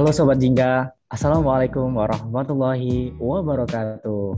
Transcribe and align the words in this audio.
Halo 0.00 0.16
Sobat 0.16 0.40
Jingga, 0.40 0.96
Assalamualaikum 1.12 1.92
warahmatullahi 1.92 3.12
wabarakatuh. 3.20 4.32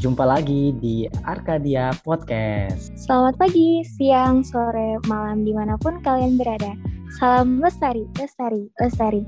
Jumpa 0.00 0.24
lagi 0.24 0.72
di 0.80 1.04
Arkadia 1.28 1.92
Podcast. 2.00 2.96
Selamat 2.96 3.36
pagi, 3.36 3.84
siang, 3.84 4.40
sore, 4.40 4.96
malam, 5.04 5.44
di 5.44 5.52
mana 5.52 5.76
pun 5.76 6.00
kalian 6.00 6.40
berada. 6.40 6.72
Salam 7.20 7.60
lestari, 7.60 8.08
lestari, 8.16 8.72
lestari. 8.80 9.20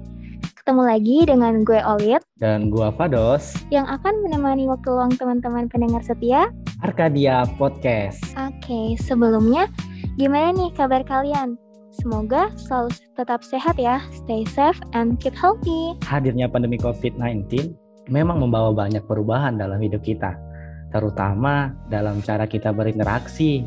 Ketemu 0.56 0.88
lagi 0.88 1.16
dengan 1.28 1.60
gue 1.68 1.76
Olit 1.84 2.24
Dan 2.40 2.72
gua 2.72 2.88
Fados, 2.88 3.52
yang 3.68 3.84
akan 3.84 4.24
menemani 4.24 4.64
waktu 4.64 4.88
luang 4.88 5.12
teman-teman 5.20 5.68
pendengar 5.68 6.00
setia. 6.00 6.48
Arkadia 6.80 7.44
Podcast. 7.60 8.24
Oke, 8.40 8.96
sebelumnya 9.04 9.68
gimana 10.16 10.56
nih 10.56 10.72
kabar 10.72 11.04
kalian? 11.04 11.60
Semoga 11.94 12.50
selalu 12.58 12.90
tetap 13.14 13.46
sehat 13.46 13.78
ya, 13.78 14.02
stay 14.10 14.42
safe 14.50 14.78
and 14.98 15.22
keep 15.22 15.34
healthy. 15.38 15.94
Hadirnya 16.02 16.50
pandemi 16.50 16.74
COVID-19 16.82 17.70
memang 18.10 18.42
membawa 18.42 18.74
banyak 18.74 19.06
perubahan 19.06 19.54
dalam 19.54 19.78
hidup 19.78 20.02
kita, 20.02 20.34
terutama 20.90 21.70
dalam 21.88 22.18
cara 22.20 22.50
kita 22.50 22.74
berinteraksi. 22.74 23.62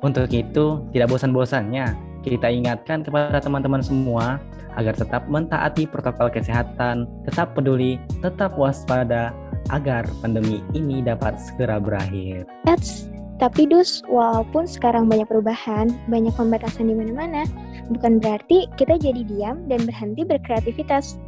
Untuk 0.00 0.30
itu, 0.30 0.86
tidak 0.94 1.10
bosan-bosannya 1.10 2.06
kita 2.26 2.50
ingatkan 2.50 3.06
kepada 3.06 3.38
teman-teman 3.38 3.82
semua 3.82 4.42
agar 4.76 4.92
tetap 4.98 5.24
mentaati 5.30 5.88
protokol 5.88 6.28
kesehatan, 6.28 7.08
tetap 7.24 7.54
peduli, 7.56 7.96
tetap 8.20 8.54
waspada 8.58 9.32
agar 9.72 10.04
pandemi 10.20 10.60
ini 10.76 11.00
dapat 11.02 11.38
segera 11.40 11.80
berakhir. 11.80 12.44
Eits, 12.68 13.08
tapi 13.36 13.68
dus, 13.68 14.00
walaupun 14.08 14.64
sekarang 14.64 15.12
banyak 15.12 15.28
perubahan, 15.28 15.92
banyak 16.08 16.32
pembatasan 16.32 16.88
di 16.88 16.96
mana-mana, 16.96 17.44
bukan 17.92 18.16
berarti 18.16 18.64
kita 18.80 18.96
jadi 18.96 19.22
diam 19.28 19.68
dan 19.68 19.84
berhenti 19.84 20.24
berkreativitas. 20.24 21.20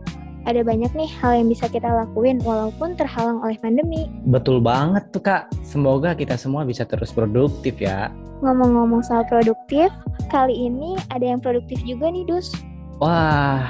Ada 0.49 0.65
banyak 0.65 0.89
nih 0.97 1.11
hal 1.21 1.45
yang 1.45 1.49
bisa 1.53 1.69
kita 1.69 1.85
lakuin 1.85 2.41
walaupun 2.41 2.97
terhalang 2.97 3.45
oleh 3.45 3.61
pandemi. 3.61 4.09
Betul 4.25 4.65
banget 4.65 5.05
tuh 5.13 5.21
kak, 5.21 5.53
semoga 5.61 6.17
kita 6.17 6.41
semua 6.41 6.65
bisa 6.65 6.89
terus 6.89 7.13
produktif 7.13 7.77
ya. 7.77 8.09
Ngomong-ngomong 8.41 9.05
soal 9.05 9.29
produktif, 9.29 9.93
kali 10.33 10.57
ini 10.57 10.97
ada 11.13 11.37
yang 11.37 11.45
produktif 11.45 11.77
juga 11.85 12.09
nih 12.09 12.25
dus. 12.25 12.49
Wah, 12.97 13.69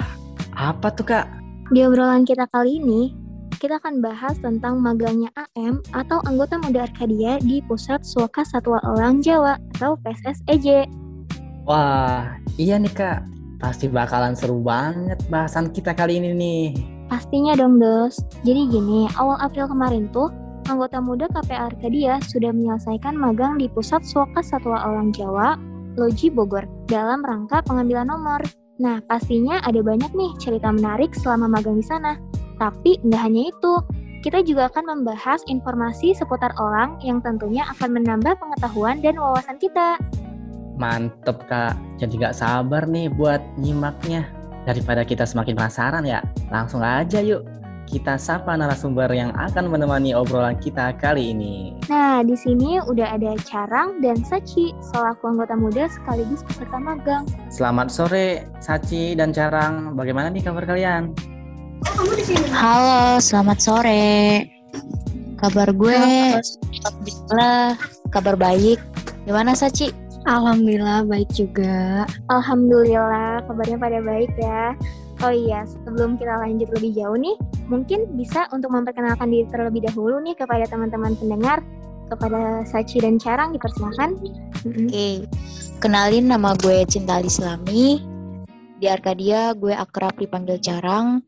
apa 0.54 0.94
tuh 0.94 1.10
kak? 1.10 1.26
Di 1.74 1.82
obrolan 1.82 2.22
kita 2.22 2.46
kali 2.54 2.78
ini, 2.78 3.10
kita 3.58 3.82
akan 3.82 3.98
bahas 3.98 4.38
tentang 4.38 4.78
magangnya 4.78 5.34
AM 5.34 5.82
atau 5.90 6.22
anggota 6.30 6.62
muda 6.62 6.86
Arkadia 6.86 7.42
di 7.42 7.58
Pusat 7.66 8.06
Suaka 8.06 8.46
Satwa 8.46 8.78
Elang 8.86 9.18
Jawa 9.18 9.58
atau 9.74 9.98
PSSEJ. 9.98 10.86
Wah, 11.66 12.38
iya 12.54 12.78
nih 12.78 12.94
kak, 12.94 13.26
pasti 13.58 13.90
bakalan 13.90 14.38
seru 14.38 14.62
banget 14.62 15.18
bahasan 15.26 15.74
kita 15.74 15.90
kali 15.90 16.22
ini 16.22 16.30
nih. 16.38 16.66
Pastinya 17.10 17.58
dong, 17.58 17.82
Dos. 17.82 18.22
Jadi 18.46 18.70
gini, 18.70 19.10
awal 19.18 19.42
April 19.42 19.66
kemarin 19.66 20.06
tuh, 20.14 20.30
anggota 20.70 21.02
muda 21.02 21.26
KPA 21.26 21.74
Arkadia 21.74 22.22
sudah 22.30 22.54
menyelesaikan 22.54 23.18
magang 23.18 23.58
di 23.58 23.66
Pusat 23.66 24.06
Suaka 24.06 24.40
Satwa 24.40 24.78
Elang 24.86 25.10
Jawa, 25.10 25.58
Loji 25.98 26.30
Bogor, 26.30 26.62
dalam 26.86 27.26
rangka 27.26 27.66
pengambilan 27.66 28.06
nomor. 28.06 28.38
Nah, 28.78 29.02
pastinya 29.10 29.58
ada 29.66 29.82
banyak 29.82 30.14
nih 30.14 30.30
cerita 30.38 30.70
menarik 30.70 31.10
selama 31.10 31.50
magang 31.50 31.82
di 31.82 31.82
sana. 31.82 32.14
Tapi 32.58 32.98
nggak 33.06 33.22
hanya 33.22 33.42
itu, 33.54 33.74
kita 34.18 34.42
juga 34.42 34.66
akan 34.66 34.98
membahas 34.98 35.46
informasi 35.46 36.10
seputar 36.10 36.50
elang 36.58 36.98
yang 37.06 37.22
tentunya 37.22 37.62
akan 37.70 38.02
menambah 38.02 38.34
pengetahuan 38.34 38.98
dan 38.98 39.14
wawasan 39.14 39.62
kita. 39.62 39.94
Mantep 40.78 41.38
kak, 41.46 41.74
jadi 41.98 42.30
gak 42.30 42.38
sabar 42.38 42.86
nih 42.86 43.10
buat 43.10 43.42
nyimaknya. 43.58 44.26
Daripada 44.66 45.02
kita 45.02 45.26
semakin 45.26 45.58
penasaran 45.58 46.06
ya, 46.06 46.22
langsung 46.50 46.82
aja 46.82 47.22
yuk. 47.22 47.46
Kita 47.88 48.20
sapa 48.20 48.52
narasumber 48.52 49.08
yang 49.16 49.32
akan 49.32 49.72
menemani 49.72 50.12
obrolan 50.12 50.60
kita 50.60 50.92
kali 51.00 51.32
ini. 51.32 51.72
Nah, 51.88 52.20
di 52.20 52.36
sini 52.36 52.76
udah 52.84 53.16
ada 53.16 53.32
Carang 53.48 54.04
dan 54.04 54.20
Sachi, 54.20 54.76
selaku 54.92 55.24
anggota 55.32 55.56
muda 55.56 55.88
sekaligus 55.88 56.44
peserta 56.44 56.76
magang. 56.76 57.24
Selamat 57.48 57.88
sore, 57.88 58.44
Sachi 58.60 59.16
dan 59.16 59.32
Carang. 59.32 59.96
Bagaimana 59.96 60.28
nih 60.28 60.44
kabar 60.44 60.68
kalian? 60.68 61.16
Halo, 62.50 63.22
selamat 63.22 63.58
sore. 63.62 64.42
Kabar 65.38 65.70
gue, 65.70 65.94
alhamdulillah, 66.74 67.78
kabar 68.10 68.34
baik. 68.34 68.82
Gimana 69.22 69.54
Saci? 69.54 69.94
Alhamdulillah 70.26 71.06
baik 71.06 71.30
juga. 71.30 72.02
Alhamdulillah, 72.26 73.46
kabarnya 73.46 73.78
pada 73.78 74.02
baik 74.02 74.34
ya. 74.34 74.74
Oh 75.22 75.30
iya, 75.30 75.62
sebelum 75.86 76.18
kita 76.18 76.42
lanjut 76.42 76.66
lebih 76.74 76.94
jauh 76.98 77.14
nih, 77.14 77.38
mungkin 77.70 78.10
bisa 78.18 78.50
untuk 78.50 78.74
memperkenalkan 78.74 79.30
diri 79.30 79.46
terlebih 79.50 79.86
dahulu 79.86 80.18
nih 80.22 80.34
kepada 80.34 80.66
teman-teman 80.66 81.14
pendengar, 81.14 81.62
kepada 82.10 82.66
Sachi 82.66 82.98
dan 82.98 83.22
Carang 83.22 83.54
dipersilakan. 83.54 84.18
Oke, 84.18 84.90
okay. 84.90 85.14
kenalin 85.78 86.26
nama 86.26 86.58
gue 86.58 86.82
Cinta 86.90 87.22
Islami. 87.22 88.02
Di 88.78 88.86
Arkadia 88.86 89.54
gue 89.54 89.74
akrab 89.74 90.18
dipanggil 90.18 90.58
Carang. 90.62 91.22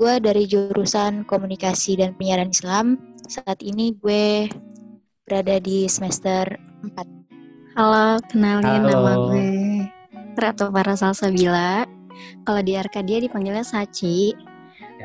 Gue 0.00 0.16
dari 0.16 0.48
jurusan 0.48 1.28
Komunikasi 1.28 2.00
dan 2.00 2.16
Penyiaran 2.16 2.48
Islam. 2.48 2.96
Saat 3.28 3.60
ini 3.60 3.92
gue 3.92 4.48
berada 5.28 5.60
di 5.60 5.84
semester 5.92 6.56
4. 6.96 7.76
Halo, 7.76 8.16
kenalin 8.32 8.64
Halo. 8.64 8.88
nama 8.88 9.12
gue 9.28 9.44
Ratu 10.40 10.72
Parasalsabila. 10.72 11.84
Kalau 12.48 12.60
di 12.64 12.80
Arkadia 12.80 13.20
dipanggilnya 13.20 13.60
Sachi. 13.60 14.32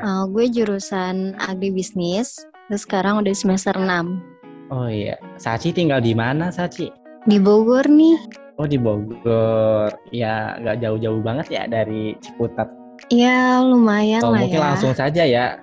Uh, 0.00 0.24
gue 0.32 0.48
jurusan 0.48 1.36
agribisnis. 1.44 2.48
Terus 2.72 2.88
sekarang 2.88 3.20
udah 3.20 3.36
semester 3.36 3.76
6. 3.76 4.72
Oh 4.72 4.88
iya, 4.88 5.20
Sachi 5.36 5.76
tinggal 5.76 6.00
di 6.00 6.16
mana 6.16 6.48
Sachi? 6.48 6.88
Di 7.28 7.36
Bogor 7.36 7.84
nih. 7.84 8.16
Oh 8.56 8.64
di 8.64 8.80
Bogor. 8.80 9.92
Ya 10.08 10.56
gak 10.56 10.80
jauh-jauh 10.80 11.20
banget 11.20 11.52
ya 11.52 11.62
dari 11.68 12.16
Ciputat. 12.24 12.85
Ya 13.06 13.62
lumayan 13.62 14.20
Oh, 14.24 14.34
lah 14.34 14.42
mungkin 14.42 14.58
ya. 14.58 14.64
langsung 14.72 14.92
saja 14.92 15.22
ya. 15.22 15.58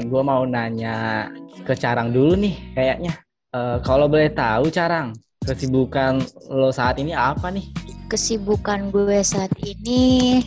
gue 0.00 0.22
mau 0.22 0.44
nanya 0.44 1.28
ke 1.64 1.74
Carang 1.74 2.12
dulu 2.12 2.36
nih 2.38 2.54
kayaknya. 2.74 3.12
Eh, 3.50 3.78
kalau 3.82 4.10
boleh 4.10 4.30
tahu 4.30 4.66
Carang, 4.68 5.14
kesibukan 5.42 6.18
lo 6.50 6.74
saat 6.74 6.98
ini 6.98 7.14
apa 7.14 7.50
nih? 7.50 7.66
Kesibukan 8.10 8.90
gue 8.90 9.22
saat 9.22 9.50
ini 9.58 10.38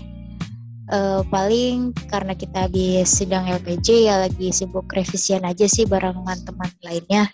eh, 0.87 1.21
paling 1.27 1.91
karena 2.07 2.31
kita 2.31 2.67
habis 2.67 3.11
sidang 3.11 3.47
LPJ 3.47 4.07
ya 4.07 4.15
lagi 4.23 4.51
sibuk 4.51 4.87
revisian 4.87 5.43
aja 5.43 5.67
sih 5.67 5.83
bareng 5.83 6.19
teman-teman 6.19 6.71
lainnya. 6.83 7.27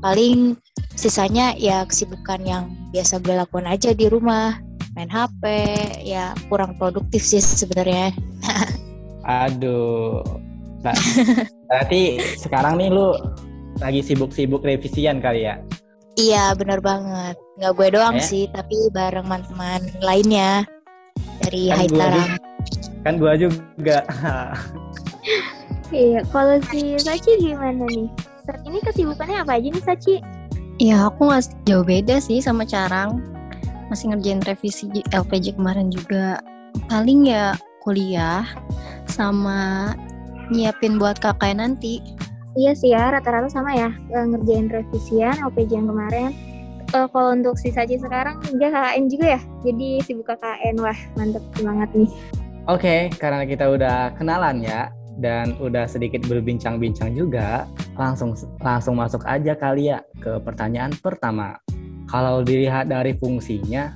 Paling 0.00 0.56
sisanya 0.96 1.52
ya 1.56 1.84
kesibukan 1.84 2.40
yang 2.40 2.64
biasa 2.88 3.20
gue 3.20 3.36
lakukan 3.36 3.68
aja 3.68 3.92
di 3.92 4.08
rumah, 4.08 4.56
main 4.92 5.08
HP, 5.08 5.42
ya 6.02 6.34
kurang 6.50 6.74
produktif 6.74 7.22
sih 7.22 7.38
sebenarnya. 7.38 8.10
Aduh. 9.22 10.24
Nah, 10.80 10.96
berarti 11.68 12.18
sekarang 12.40 12.80
nih 12.80 12.88
lu 12.88 13.12
lagi 13.78 14.00
sibuk-sibuk 14.00 14.64
revisian 14.64 15.20
kali 15.20 15.46
ya? 15.46 15.60
Iya 16.18 16.52
bener 16.52 16.82
banget, 16.82 17.38
nggak 17.56 17.72
gue 17.72 17.88
doang 17.94 18.16
Eh? 18.18 18.24
sih, 18.24 18.44
tapi 18.50 18.76
bareng 18.90 19.24
teman-teman 19.24 19.80
lainnya 20.02 20.66
dari 21.40 21.70
Kan 21.70 21.76
gua 21.76 21.78
Haitarang. 21.78 22.30
Kan 23.00 23.14
gua 23.16 23.32
juga. 23.38 23.98
Iya, 25.90 26.22
kalau 26.30 26.62
si 26.70 26.94
Sachi 27.02 27.34
gimana 27.40 27.82
nih? 27.90 28.06
Saat 28.46 28.62
ini 28.62 28.78
kesibukannya 28.78 29.42
apa 29.42 29.58
aja 29.58 29.68
nih 29.70 29.82
Sachi? 29.82 30.16
Ya 30.78 31.10
aku 31.10 31.26
nggak 31.26 31.50
jauh 31.66 31.82
beda 31.82 32.22
sih 32.22 32.38
sama 32.38 32.62
Carang. 32.62 33.18
Masih 33.90 34.14
ngerjain 34.14 34.40
revisi 34.46 34.86
LPJ 35.10 35.58
kemarin 35.58 35.90
juga. 35.90 36.38
Paling 36.86 37.26
ya 37.26 37.58
kuliah 37.82 38.46
sama 39.10 39.90
nyiapin 40.54 40.96
buat 40.96 41.18
KKN 41.18 41.58
nanti. 41.58 41.98
Iya 42.58 42.74
sih 42.74 42.90
ya, 42.90 43.14
rata-rata 43.14 43.46
sama 43.46 43.70
ya, 43.74 43.94
eh, 44.10 44.26
ngerjain 44.26 44.66
revisian 44.70 45.38
OPJ 45.46 45.70
yang 45.70 45.86
kemarin. 45.86 46.30
Eh, 46.90 47.06
kalau 47.14 47.30
untuk 47.30 47.54
si 47.54 47.70
Sachi 47.70 47.94
sekarang, 47.94 48.42
dia 48.58 48.74
KKN 48.74 49.06
juga 49.06 49.38
ya? 49.38 49.40
Jadi 49.62 50.02
sibuk 50.02 50.26
KKN, 50.26 50.74
wah 50.82 50.98
mantep 51.14 51.42
semangat 51.54 51.90
nih. 51.94 52.10
Oke, 52.66 53.10
karena 53.22 53.46
kita 53.46 53.70
udah 53.70 54.10
kenalan 54.18 54.62
ya 54.66 54.90
dan 55.22 55.54
udah 55.62 55.86
sedikit 55.86 56.26
berbincang-bincang 56.26 57.14
juga, 57.14 57.70
langsung 57.94 58.34
langsung 58.58 58.98
masuk 58.98 59.22
aja 59.22 59.54
kali 59.54 59.94
ya 59.94 60.02
ke 60.18 60.42
pertanyaan 60.42 60.90
pertama. 60.98 61.54
Kalau 62.10 62.42
dilihat 62.42 62.90
dari 62.90 63.14
fungsinya, 63.14 63.94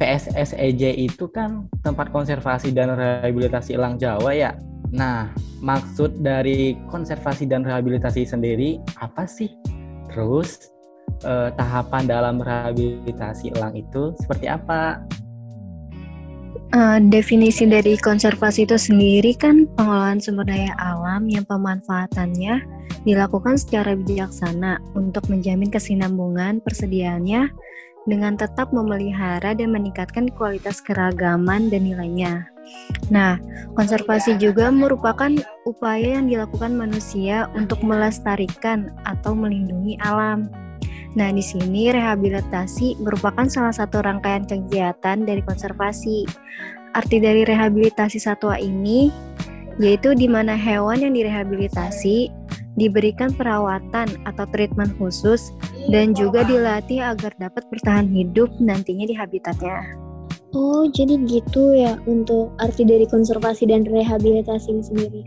PSSEJ 0.00 0.96
itu 0.96 1.28
kan 1.28 1.68
tempat 1.84 2.08
konservasi 2.08 2.72
dan 2.72 2.96
rehabilitasi 2.96 3.76
elang 3.76 4.00
Jawa 4.00 4.32
ya. 4.32 4.56
Nah, 4.96 5.28
maksud 5.60 6.24
dari 6.24 6.80
konservasi 6.88 7.44
dan 7.44 7.62
rehabilitasi 7.68 8.24
sendiri 8.24 8.80
apa 8.96 9.28
sih? 9.28 9.52
Terus 10.08 10.72
eh, 11.20 11.52
tahapan 11.52 12.08
dalam 12.08 12.40
rehabilitasi 12.40 13.52
elang 13.60 13.76
itu 13.76 14.16
seperti 14.24 14.48
apa? 14.48 15.04
Uh, 16.70 17.02
definisi 17.10 17.66
dari 17.66 17.98
konservasi 17.98 18.62
itu 18.62 18.78
sendiri 18.78 19.34
kan 19.34 19.66
pengelolaan 19.74 20.22
sumber 20.22 20.46
daya 20.46 20.70
alam 20.78 21.26
yang 21.26 21.42
pemanfaatannya 21.42 22.62
dilakukan 23.06 23.56
secara 23.56 23.96
bijaksana 23.96 24.78
untuk 24.92 25.26
menjamin 25.32 25.68
kesinambungan 25.72 26.60
persediaannya 26.60 27.50
dengan 28.08 28.34
tetap 28.34 28.72
memelihara 28.72 29.52
dan 29.52 29.76
meningkatkan 29.76 30.32
kualitas 30.32 30.80
keragaman 30.80 31.68
dan 31.68 31.84
nilainya. 31.84 32.48
Nah, 33.10 33.36
konservasi 33.74 34.38
juga 34.38 34.70
merupakan 34.70 35.30
upaya 35.66 36.16
yang 36.20 36.30
dilakukan 36.30 36.72
manusia 36.72 37.50
untuk 37.52 37.82
melestarikan 37.82 38.94
atau 39.04 39.34
melindungi 39.34 39.98
alam. 40.00 40.48
Nah, 41.18 41.28
di 41.34 41.42
sini 41.42 41.90
rehabilitasi 41.90 43.02
merupakan 43.02 43.44
salah 43.50 43.74
satu 43.74 43.98
rangkaian 44.00 44.46
kegiatan 44.46 45.26
dari 45.26 45.42
konservasi. 45.42 46.24
Arti 46.94 47.22
dari 47.22 47.46
rehabilitasi 47.46 48.18
satwa 48.18 48.58
ini 48.58 49.10
yaitu 49.80 50.12
di 50.12 50.28
mana 50.28 50.58
hewan 50.58 51.00
yang 51.00 51.14
direhabilitasi 51.16 52.28
diberikan 52.78 53.34
perawatan 53.34 54.08
atau 54.26 54.44
treatment 54.50 54.94
khusus 54.98 55.50
dan 55.90 56.14
juga 56.14 56.46
dilatih 56.46 57.02
agar 57.02 57.34
dapat 57.40 57.66
bertahan 57.70 58.06
hidup 58.06 58.50
nantinya 58.62 59.06
di 59.08 59.14
habitatnya. 59.16 59.98
Oh, 60.50 60.82
jadi 60.90 61.14
gitu 61.30 61.78
ya 61.78 61.94
untuk 62.10 62.50
arti 62.58 62.82
dari 62.82 63.06
konservasi 63.06 63.70
dan 63.70 63.86
rehabilitasi 63.86 64.66
ini 64.70 64.82
sendiri. 64.82 65.22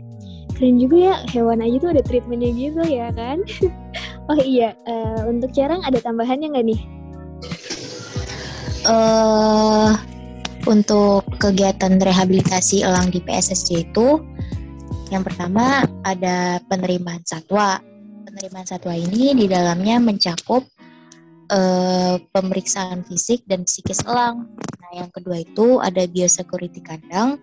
Keren 0.54 0.76
juga 0.78 0.96
ya, 1.00 1.14
hewan 1.32 1.64
aja 1.64 1.76
tuh 1.80 1.90
ada 1.96 2.02
treatmentnya 2.04 2.50
gitu 2.54 2.82
ya 2.86 3.08
kan? 3.12 3.40
Oh 4.24 4.40
iya, 4.40 4.72
uh, 4.88 5.28
untuk 5.28 5.52
jarang 5.52 5.84
ada 5.84 6.00
tambahannya 6.00 6.48
nggak 6.48 6.64
nih? 6.64 6.80
Uh, 8.88 9.92
untuk 10.64 11.28
kegiatan 11.36 12.00
rehabilitasi 12.00 12.88
elang 12.88 13.12
di 13.12 13.20
PSSC 13.20 13.84
itu, 13.84 14.24
yang 15.14 15.22
pertama 15.22 15.86
ada 16.02 16.58
penerimaan 16.66 17.22
satwa. 17.22 17.78
Penerimaan 18.26 18.66
satwa 18.66 18.98
ini 18.98 19.30
di 19.38 19.46
dalamnya 19.46 20.02
mencakup 20.02 20.66
uh, 21.54 22.18
pemeriksaan 22.34 23.06
fisik 23.06 23.46
dan 23.46 23.62
psikis 23.62 24.02
elang. 24.02 24.50
Nah, 24.58 24.92
yang 25.06 25.10
kedua 25.14 25.38
itu 25.38 25.78
ada 25.78 26.02
biosecurity 26.10 26.82
kandang. 26.82 27.38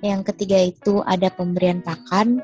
Yang 0.00 0.32
ketiga 0.32 0.64
itu 0.64 1.04
ada 1.04 1.28
pemberian 1.28 1.84
pakan 1.84 2.40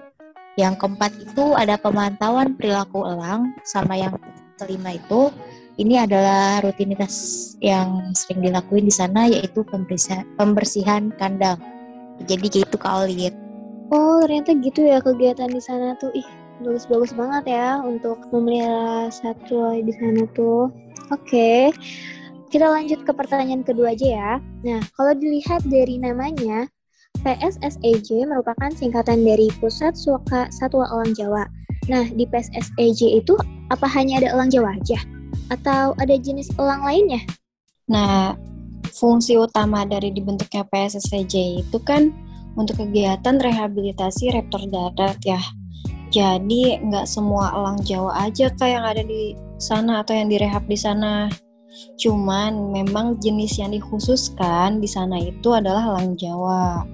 yang 0.61 0.77
keempat 0.77 1.13
itu 1.21 1.57
ada 1.57 1.81
pemantauan 1.81 2.57
perilaku 2.57 3.05
elang 3.05 3.57
sama 3.65 3.97
yang 3.97 4.17
kelima 4.57 4.97
itu 4.97 5.29
ini 5.77 6.01
adalah 6.01 6.65
rutinitas 6.65 7.57
yang 7.61 8.13
sering 8.17 8.41
dilakuin 8.41 8.89
di 8.89 8.93
sana 8.93 9.29
yaitu 9.29 9.61
pembersihan, 9.69 11.13
kandang. 11.21 11.61
Jadi 12.25 12.65
gitu 12.65 12.77
Kak 12.81 13.05
Olit. 13.05 13.46
Oh 13.95 14.19
ternyata 14.25 14.57
gitu 14.59 14.83
ya 14.83 14.99
kegiatan 14.99 15.51
di 15.51 15.63
sana 15.63 15.95
tuh. 15.99 16.11
Ih 16.17 16.27
bagus-bagus 16.65 17.13
banget 17.13 17.53
ya 17.55 17.79
untuk 17.85 18.19
memelihara 18.33 19.13
satwa 19.13 19.77
di 19.79 19.93
sana 19.95 20.25
tuh. 20.35 20.73
Oke, 21.15 21.71
kita 22.51 22.67
lanjut 22.67 23.05
ke 23.07 23.13
pertanyaan 23.15 23.63
kedua 23.63 23.95
aja 23.95 24.07
ya. 24.07 24.33
Nah 24.67 24.83
kalau 24.99 25.15
dilihat 25.15 25.63
dari 25.71 26.03
namanya, 26.03 26.67
PSSEJ 27.23 28.27
merupakan 28.29 28.69
singkatan 28.75 29.25
dari 29.25 29.49
Pusat 29.63 29.95
Suaka 29.97 30.51
Satwa 30.53 30.85
Elang 30.91 31.15
Jawa. 31.17 31.45
Nah, 31.87 32.07
di 32.11 32.27
PSSEJ 32.27 33.23
itu 33.23 33.39
apa 33.71 33.87
hanya 33.87 34.19
ada 34.19 34.35
elang 34.35 34.51
Jawa 34.51 34.75
aja? 34.75 34.99
Atau 35.51 35.95
ada 36.03 36.15
jenis 36.19 36.51
elang 36.59 36.83
lainnya? 36.83 37.23
Nah, 37.87 38.35
fungsi 38.91 39.39
utama 39.39 39.87
dari 39.87 40.11
dibentuknya 40.11 40.67
PSSEJ 40.67 41.63
itu 41.63 41.79
kan 41.87 42.11
untuk 42.57 42.83
kegiatan 42.83 43.37
rehabilitasi 43.39 44.33
reptor 44.33 44.65
darat 44.69 45.21
ya. 45.23 45.41
Jadi 46.11 46.81
nggak 46.81 47.05
semua 47.05 47.53
elang 47.53 47.81
Jawa 47.85 48.29
aja 48.29 48.49
kayak 48.57 48.73
yang 48.81 48.87
ada 48.87 49.03
di 49.05 49.37
sana 49.61 50.01
atau 50.01 50.17
yang 50.17 50.33
direhab 50.33 50.65
di 50.65 50.79
sana. 50.79 51.29
Cuman 52.01 52.73
memang 52.73 53.21
jenis 53.21 53.61
yang 53.61 53.77
dikhususkan 53.77 54.81
di 54.81 54.89
sana 54.89 55.21
itu 55.21 55.53
adalah 55.53 55.93
elang 55.93 56.17
Jawa. 56.17 56.89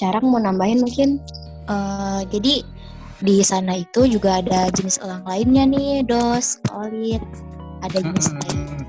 Carang 0.00 0.32
mau 0.32 0.40
nambahin 0.40 0.80
mungkin? 0.80 1.20
Uh, 1.68 2.24
jadi 2.32 2.64
di 3.22 3.38
sana 3.44 3.78
itu 3.84 4.08
juga 4.08 4.40
ada 4.40 4.72
jenis 4.72 4.98
elang 5.04 5.22
lainnya 5.28 5.68
nih, 5.68 6.02
dos, 6.02 6.58
olit. 6.72 7.22
Ada 7.84 7.98
jenis 8.00 8.26
hmm. 8.30 8.38
lain 8.40 8.82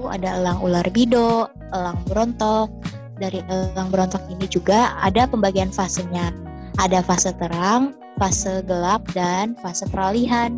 itu 0.00 0.08
ada 0.08 0.40
elang 0.40 0.58
ular 0.64 0.86
bido, 0.88 1.52
elang 1.76 2.00
berontok. 2.08 2.72
Dari 3.20 3.44
elang 3.52 3.92
berontok 3.92 4.24
ini 4.32 4.48
juga 4.48 4.96
ada 4.98 5.28
pembagian 5.28 5.68
fasenya. 5.68 6.32
Ada 6.80 7.04
fase 7.04 7.36
terang, 7.36 7.92
fase 8.16 8.64
gelap, 8.64 9.04
dan 9.12 9.52
fase 9.60 9.84
peralihan. 9.92 10.56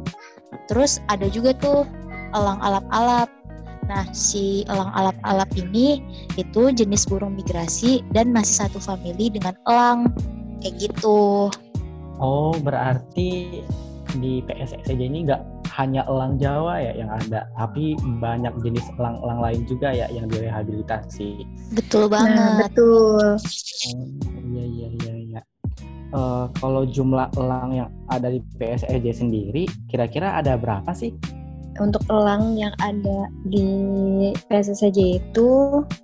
Terus 0.70 1.02
ada 1.10 1.26
juga 1.26 1.52
tuh 1.58 1.82
elang 2.32 2.62
alap-alap 2.62 3.26
Nah, 3.90 4.06
si 4.14 4.62
elang 4.70 4.94
alap-alap 4.94 5.50
ini 5.58 6.00
itu 6.38 6.70
jenis 6.70 7.04
burung 7.04 7.34
migrasi 7.34 8.00
dan 8.14 8.30
masih 8.30 8.64
satu 8.64 8.78
famili 8.78 9.28
dengan 9.28 9.58
elang. 9.66 10.08
Kayak 10.62 10.88
gitu. 10.88 11.50
Oh, 12.22 12.54
berarti 12.62 13.60
di 14.16 14.40
PSSJ 14.46 14.96
ini 14.96 15.26
nggak 15.26 15.42
hanya 15.78 16.04
elang 16.04 16.36
Jawa 16.36 16.80
ya 16.80 16.92
yang 16.96 17.10
ada, 17.10 17.48
tapi 17.56 17.96
banyak 18.20 18.52
jenis 18.60 18.84
elang-elang 19.00 19.40
lain 19.40 19.60
juga 19.64 19.88
ya 19.92 20.06
yang 20.12 20.28
direhabilitasi. 20.28 21.48
Betul 21.72 22.08
nah, 22.08 22.20
banget. 22.20 22.36
Nah, 22.36 22.56
betul. 22.68 23.26
Oh, 23.40 24.06
iya 24.52 24.64
iya 24.68 24.88
iya 25.00 25.14
iya. 25.16 25.40
Uh, 26.12 26.44
kalau 26.60 26.84
jumlah 26.84 27.32
elang 27.40 27.72
yang 27.72 27.88
ada 28.12 28.28
di 28.28 28.44
PSSJ 28.60 29.06
sendiri, 29.16 29.64
kira-kira 29.88 30.36
ada 30.36 30.60
berapa 30.60 30.92
sih? 30.92 31.16
Untuk 31.82 32.06
elang 32.06 32.54
yang 32.54 32.70
ada 32.78 33.26
di 33.50 33.66
PSSJ 34.46 35.18
itu 35.18 35.48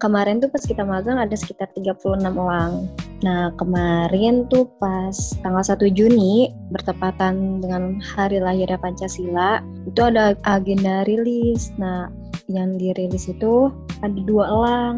kemarin 0.02 0.42
tuh 0.42 0.50
pas 0.50 0.62
kita 0.66 0.82
magang 0.82 1.22
ada 1.22 1.32
sekitar 1.38 1.70
36 1.78 2.18
elang. 2.26 2.90
Nah 3.22 3.54
kemarin 3.54 4.50
tuh 4.50 4.66
pas 4.82 5.14
tanggal 5.40 5.62
1 5.62 5.86
Juni 5.94 6.50
bertepatan 6.74 7.62
dengan 7.62 8.02
hari 8.02 8.42
lahirnya 8.42 8.76
Pancasila 8.82 9.62
itu 9.86 10.00
ada 10.02 10.34
agenda 10.42 11.06
rilis. 11.06 11.70
Nah 11.78 12.10
yang 12.50 12.74
dirilis 12.80 13.30
itu 13.30 13.70
ada 14.02 14.18
dua 14.26 14.44
elang. 14.50 14.96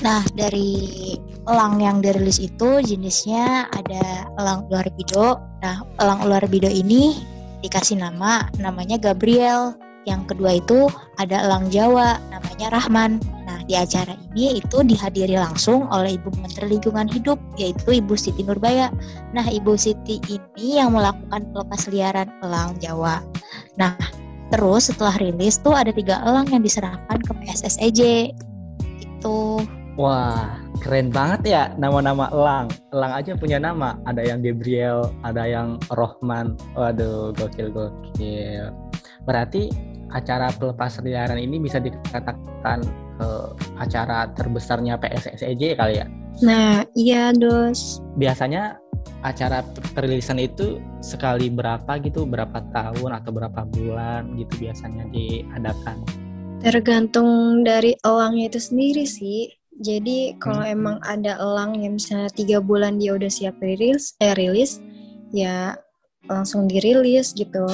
Nah 0.00 0.22
dari 0.32 1.18
elang 1.48 1.82
yang 1.82 1.98
dirilis 1.98 2.38
itu 2.38 2.80
jenisnya 2.84 3.66
ada 3.74 4.30
elang 4.38 4.68
ular 4.70 4.86
bido. 4.94 5.40
Nah 5.60 5.82
elang 5.98 6.22
ular 6.24 6.44
bido 6.46 6.68
ini 6.70 7.18
dikasih 7.60 8.00
nama 8.00 8.48
namanya 8.56 8.96
Gabriel 8.96 9.76
yang 10.08 10.24
kedua 10.24 10.56
itu 10.56 10.88
ada 11.20 11.44
elang 11.44 11.68
Jawa 11.68 12.16
namanya 12.32 12.72
Rahman. 12.72 13.20
Nah, 13.44 13.60
di 13.68 13.76
acara 13.76 14.16
ini 14.32 14.62
itu 14.62 14.80
dihadiri 14.80 15.36
langsung 15.36 15.84
oleh 15.92 16.16
Ibu 16.16 16.40
Menteri 16.40 16.72
Lingkungan 16.72 17.08
Hidup 17.12 17.36
yaitu 17.60 18.00
Ibu 18.00 18.16
Siti 18.16 18.40
Nurbaya. 18.40 18.88
Nah, 19.36 19.44
Ibu 19.44 19.76
Siti 19.76 20.16
ini 20.24 20.80
yang 20.80 20.96
melakukan 20.96 21.52
pelepas 21.52 21.90
liaran 21.92 22.28
elang 22.40 22.80
Jawa. 22.80 23.20
Nah, 23.76 23.92
terus 24.48 24.88
setelah 24.88 25.14
rilis 25.20 25.60
tuh 25.60 25.76
ada 25.76 25.92
tiga 25.92 26.24
elang 26.24 26.48
yang 26.48 26.64
diserahkan 26.64 27.20
ke 27.20 27.32
PSSEJ. 27.44 28.32
Itu. 29.04 29.60
Wah, 30.00 30.56
keren 30.80 31.12
banget 31.12 31.40
ya 31.44 31.62
nama-nama 31.76 32.32
elang. 32.32 32.72
Elang 32.88 33.12
aja 33.12 33.36
punya 33.36 33.60
nama. 33.60 34.00
Ada 34.08 34.24
yang 34.24 34.40
Gabriel, 34.40 35.12
ada 35.20 35.44
yang 35.44 35.76
Rohman. 35.92 36.56
Waduh, 36.72 37.36
gokil 37.36 37.68
gokil. 37.68 38.89
Berarti 39.30 39.70
acara 40.10 40.50
pelepas 40.50 40.98
liaran 41.06 41.38
ini 41.38 41.62
bisa 41.62 41.78
dikatakan 41.78 42.82
uh, 43.22 43.54
acara 43.78 44.26
terbesarnya 44.34 44.98
PSSEJ 44.98 45.78
kali 45.78 46.02
ya? 46.02 46.06
Nah, 46.42 46.82
iya 46.98 47.30
dos. 47.30 48.02
Biasanya 48.18 48.74
acara 49.22 49.62
perilisan 49.94 50.42
itu 50.42 50.82
sekali 50.98 51.46
berapa 51.46 52.02
gitu, 52.02 52.26
berapa 52.26 52.58
tahun 52.74 53.10
atau 53.22 53.30
berapa 53.30 53.62
bulan 53.70 54.34
gitu 54.34 54.66
biasanya 54.66 55.06
diadakan? 55.14 56.02
Tergantung 56.58 57.62
dari 57.62 57.94
elangnya 58.02 58.50
itu 58.50 58.58
sendiri 58.58 59.06
sih. 59.06 59.46
Jadi 59.78 60.36
kalau 60.42 60.66
hmm. 60.66 60.74
emang 60.74 60.96
ada 61.06 61.38
elang 61.38 61.78
yang 61.78 61.96
misalnya 61.96 62.28
tiga 62.34 62.58
bulan 62.58 62.98
dia 62.98 63.14
udah 63.14 63.30
siap 63.30 63.62
rilis, 63.62 64.12
eh 64.18 64.34
rilis, 64.34 64.82
ya 65.30 65.78
langsung 66.26 66.66
dirilis 66.66 67.32
gitu. 67.32 67.64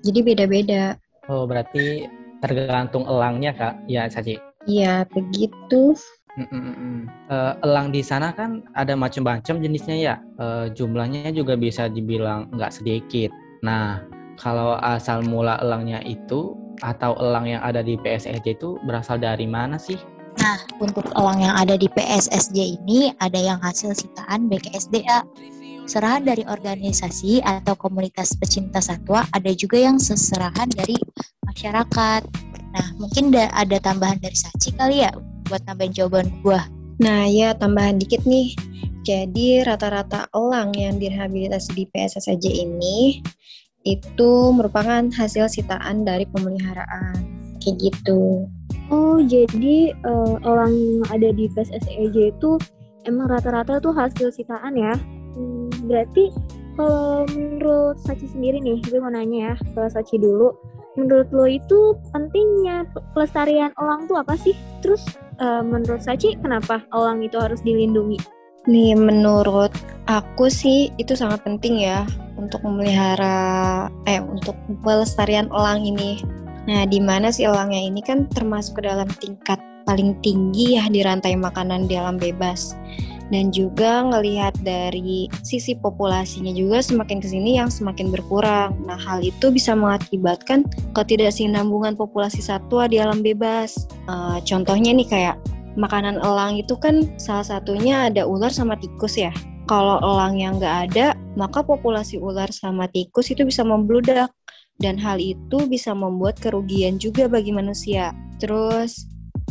Jadi 0.00 0.20
beda-beda. 0.24 0.96
Oh, 1.28 1.44
berarti 1.44 2.08
tergantung 2.40 3.04
elangnya, 3.04 3.52
Kak. 3.52 3.74
Ya, 3.86 4.08
Saji. 4.08 4.40
Iya, 4.68 5.04
begitu. 5.12 5.96
Uh, 6.40 7.52
elang 7.66 7.90
di 7.90 8.00
sana 8.06 8.30
kan 8.32 8.64
ada 8.72 8.96
macam-macam 8.96 9.60
jenisnya 9.60 9.96
ya. 9.98 10.14
Uh, 10.40 10.70
jumlahnya 10.72 11.34
juga 11.34 11.58
bisa 11.58 11.90
dibilang 11.90 12.48
nggak 12.54 12.72
sedikit. 12.72 13.28
Nah, 13.60 14.04
kalau 14.40 14.80
asal 14.80 15.20
mula 15.26 15.60
elangnya 15.60 16.00
itu 16.06 16.56
atau 16.80 17.12
elang 17.20 17.44
yang 17.44 17.60
ada 17.60 17.84
di 17.84 18.00
PSSJ 18.00 18.56
itu 18.56 18.80
berasal 18.88 19.20
dari 19.20 19.44
mana 19.44 19.76
sih? 19.76 20.00
Nah, 20.40 20.56
untuk 20.80 21.04
elang 21.12 21.44
yang 21.44 21.54
ada 21.58 21.76
di 21.76 21.90
PSSJ 21.90 22.80
ini 22.80 23.12
ada 23.20 23.36
yang 23.36 23.60
hasil 23.60 23.92
sitaan 23.92 24.48
BKSDA. 24.48 25.26
Serahan 25.90 26.22
dari 26.22 26.46
organisasi 26.46 27.42
atau 27.42 27.74
komunitas 27.74 28.38
pecinta 28.38 28.78
satwa, 28.78 29.26
ada 29.34 29.50
juga 29.50 29.74
yang 29.74 29.98
seserahan 29.98 30.70
dari 30.70 30.94
masyarakat. 31.42 32.22
Nah, 32.70 32.86
mungkin 32.94 33.34
ada 33.34 33.74
tambahan 33.82 34.22
dari 34.22 34.38
Saci 34.38 34.70
kali 34.78 35.02
ya 35.02 35.10
buat 35.50 35.66
nambahin 35.66 35.90
jawaban 35.90 36.30
gua. 36.46 36.62
Nah, 37.02 37.26
ya 37.26 37.58
tambahan 37.58 37.98
dikit 37.98 38.22
nih. 38.22 38.54
Jadi 39.02 39.66
rata-rata 39.66 40.30
elang 40.30 40.70
yang 40.78 40.94
direhabilitasi 41.02 41.74
di 41.74 41.84
PSSJ 41.90 42.46
ini 42.46 43.18
itu 43.82 44.30
merupakan 44.54 45.02
hasil 45.10 45.50
sitaan 45.50 46.06
dari 46.06 46.22
pemeliharaan 46.30 47.18
kayak 47.58 47.90
gitu. 47.90 48.46
Oh, 48.94 49.18
jadi 49.18 49.90
uh, 50.06 50.38
elang 50.46 50.70
yang 50.70 51.06
ada 51.10 51.34
di 51.34 51.50
PSSJ 51.50 52.14
itu 52.14 52.62
emang 53.10 53.26
rata-rata 53.26 53.82
tuh 53.82 53.90
hasil 53.90 54.30
sitaan 54.30 54.78
ya? 54.78 54.94
Hmm, 55.30 55.69
berarti 55.90 56.30
kalau 56.78 57.26
menurut 57.34 57.98
Sachi 58.00 58.30
sendiri 58.30 58.62
nih, 58.62 58.78
gue 58.86 59.02
mau 59.02 59.10
nanya 59.10 59.52
ya 59.52 59.54
ke 59.58 59.82
Sachi 59.90 60.16
dulu. 60.16 60.54
Menurut 60.96 61.28
lo 61.30 61.44
itu 61.46 61.98
pentingnya 62.14 62.88
pelestarian 63.12 63.74
elang 63.76 64.08
tuh 64.08 64.22
apa 64.22 64.38
sih? 64.38 64.56
Terus 64.80 65.02
uh, 65.42 65.60
menurut 65.60 66.00
Sachi 66.00 66.38
kenapa 66.40 66.80
elang 66.94 67.20
itu 67.20 67.36
harus 67.36 67.60
dilindungi? 67.60 68.16
Nih, 68.64 68.96
menurut 68.96 69.72
aku 70.08 70.48
sih 70.48 70.88
itu 70.96 71.12
sangat 71.12 71.44
penting 71.44 71.84
ya 71.84 72.04
untuk 72.40 72.64
memelihara 72.64 73.88
eh 74.08 74.20
untuk 74.20 74.56
pelestarian 74.80 75.52
elang 75.52 75.84
ini. 75.84 76.20
Nah, 76.64 76.84
di 76.88 77.00
mana 77.00 77.28
si 77.28 77.44
elangnya 77.44 77.80
ini 77.80 78.00
kan 78.00 78.28
termasuk 78.32 78.80
ke 78.80 78.88
dalam 78.88 79.08
tingkat 79.20 79.60
paling 79.88 80.16
tinggi 80.20 80.76
ya 80.76 80.86
di 80.88 81.00
rantai 81.00 81.36
makanan 81.36 81.88
di 81.88 81.96
alam 81.96 82.20
bebas. 82.20 82.76
Dan 83.30 83.54
juga 83.54 84.02
ngelihat 84.02 84.58
dari 84.66 85.30
sisi 85.46 85.78
populasinya 85.78 86.50
juga 86.50 86.82
semakin 86.82 87.22
ke 87.22 87.30
sini 87.30 87.62
yang 87.62 87.70
semakin 87.70 88.10
berkurang. 88.10 88.74
Nah, 88.82 88.98
hal 88.98 89.22
itu 89.22 89.54
bisa 89.54 89.78
mengakibatkan 89.78 90.66
ketidaksinambungan 90.98 91.94
populasi 91.94 92.42
satwa 92.42 92.90
di 92.90 92.98
alam 92.98 93.22
bebas. 93.22 93.86
Uh, 94.10 94.42
contohnya 94.42 94.90
nih 94.90 95.06
kayak 95.06 95.36
makanan 95.78 96.18
elang 96.18 96.58
itu 96.58 96.74
kan 96.74 97.06
salah 97.22 97.46
satunya 97.46 98.10
ada 98.10 98.26
ular 98.26 98.50
sama 98.50 98.74
tikus 98.74 99.14
ya. 99.14 99.30
Kalau 99.70 100.02
elang 100.02 100.34
yang 100.34 100.58
nggak 100.58 100.76
ada, 100.90 101.14
maka 101.38 101.62
populasi 101.62 102.18
ular 102.18 102.50
sama 102.50 102.90
tikus 102.90 103.30
itu 103.30 103.46
bisa 103.46 103.62
membludak. 103.62 104.34
Dan 104.80 104.96
hal 104.96 105.20
itu 105.20 105.68
bisa 105.68 105.92
membuat 105.92 106.40
kerugian 106.40 106.96
juga 106.96 107.28
bagi 107.28 107.52
manusia. 107.52 108.16
Terus, 108.40 109.04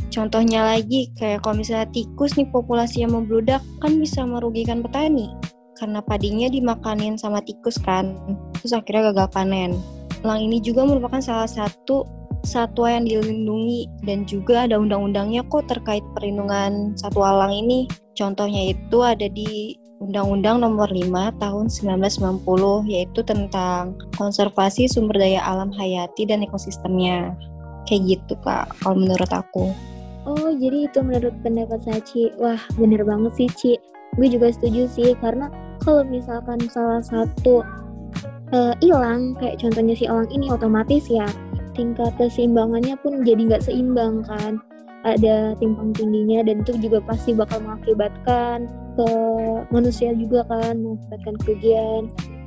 contohnya 0.10 0.66
lagi, 0.66 1.10
kayak 1.16 1.46
kalau 1.46 1.62
misalnya 1.62 1.88
tikus 1.94 2.36
nih 2.36 2.50
populasi 2.50 3.06
yang 3.06 3.14
membludak, 3.16 3.62
kan 3.80 3.98
bisa 3.98 4.26
merugikan 4.26 4.84
petani. 4.84 5.32
Karena 5.80 6.04
padinya 6.04 6.52
dimakanin 6.52 7.16
sama 7.16 7.40
tikus 7.40 7.80
kan, 7.80 8.18
terus 8.60 8.76
akhirnya 8.76 9.16
gagal 9.16 9.32
panen. 9.32 9.80
Elang 10.20 10.52
ini 10.52 10.60
juga 10.60 10.84
merupakan 10.84 11.24
salah 11.24 11.48
satu 11.48 12.04
satwa 12.44 12.92
yang 12.92 13.08
dilindungi 13.08 13.88
dan 14.04 14.24
juga 14.28 14.68
ada 14.68 14.80
undang-undangnya 14.80 15.44
kok 15.48 15.68
terkait 15.68 16.04
perlindungan 16.16 16.96
satwa 17.00 17.32
alang 17.36 17.56
ini. 17.56 17.88
Contohnya 18.16 18.76
itu 18.76 19.00
ada 19.00 19.28
di 19.32 19.80
Undang-Undang 20.00 20.64
Nomor 20.64 20.88
5 20.92 21.40
Tahun 21.44 21.66
1990 21.68 22.88
yaitu 22.88 23.20
tentang 23.24 24.00
konservasi 24.16 24.88
sumber 24.88 25.20
daya 25.20 25.44
alam 25.44 25.76
hayati 25.76 26.24
dan 26.24 26.44
ekosistemnya. 26.44 27.36
Kayak 27.84 28.20
gitu 28.20 28.34
Kak, 28.40 28.72
kalau 28.80 28.96
menurut 28.96 29.32
aku. 29.32 29.72
Oh, 30.30 30.54
jadi 30.54 30.86
itu 30.86 31.02
menurut 31.02 31.34
pendapat 31.42 31.82
saya, 31.82 31.98
Ci. 32.06 32.30
Wah, 32.38 32.62
bener 32.78 33.02
banget 33.02 33.34
sih, 33.34 33.50
Ci. 33.50 33.72
Gue 34.14 34.30
juga 34.30 34.54
setuju 34.54 34.86
sih, 34.86 35.18
karena 35.18 35.50
kalau 35.82 36.06
misalkan 36.06 36.62
salah 36.70 37.02
satu 37.02 37.66
eh, 38.54 38.74
hilang, 38.86 39.34
uh, 39.34 39.38
kayak 39.42 39.58
contohnya 39.58 39.98
si 39.98 40.06
elang 40.06 40.30
ini, 40.30 40.54
otomatis 40.54 41.10
ya 41.10 41.26
tingkat 41.80 42.12
keseimbangannya 42.20 43.00
pun 43.00 43.24
jadi 43.24 43.40
nggak 43.48 43.64
seimbang 43.64 44.20
kan 44.28 44.60
ada 45.08 45.56
timpang 45.64 45.96
tingginya 45.96 46.44
dan 46.44 46.60
itu 46.60 46.76
juga 46.76 47.00
pasti 47.00 47.32
bakal 47.32 47.64
mengakibatkan 47.64 48.68
ke 49.00 49.10
manusia 49.72 50.12
juga 50.12 50.44
kan 50.52 50.76
mengakibatkan 50.76 51.36
kerugian 51.40 52.02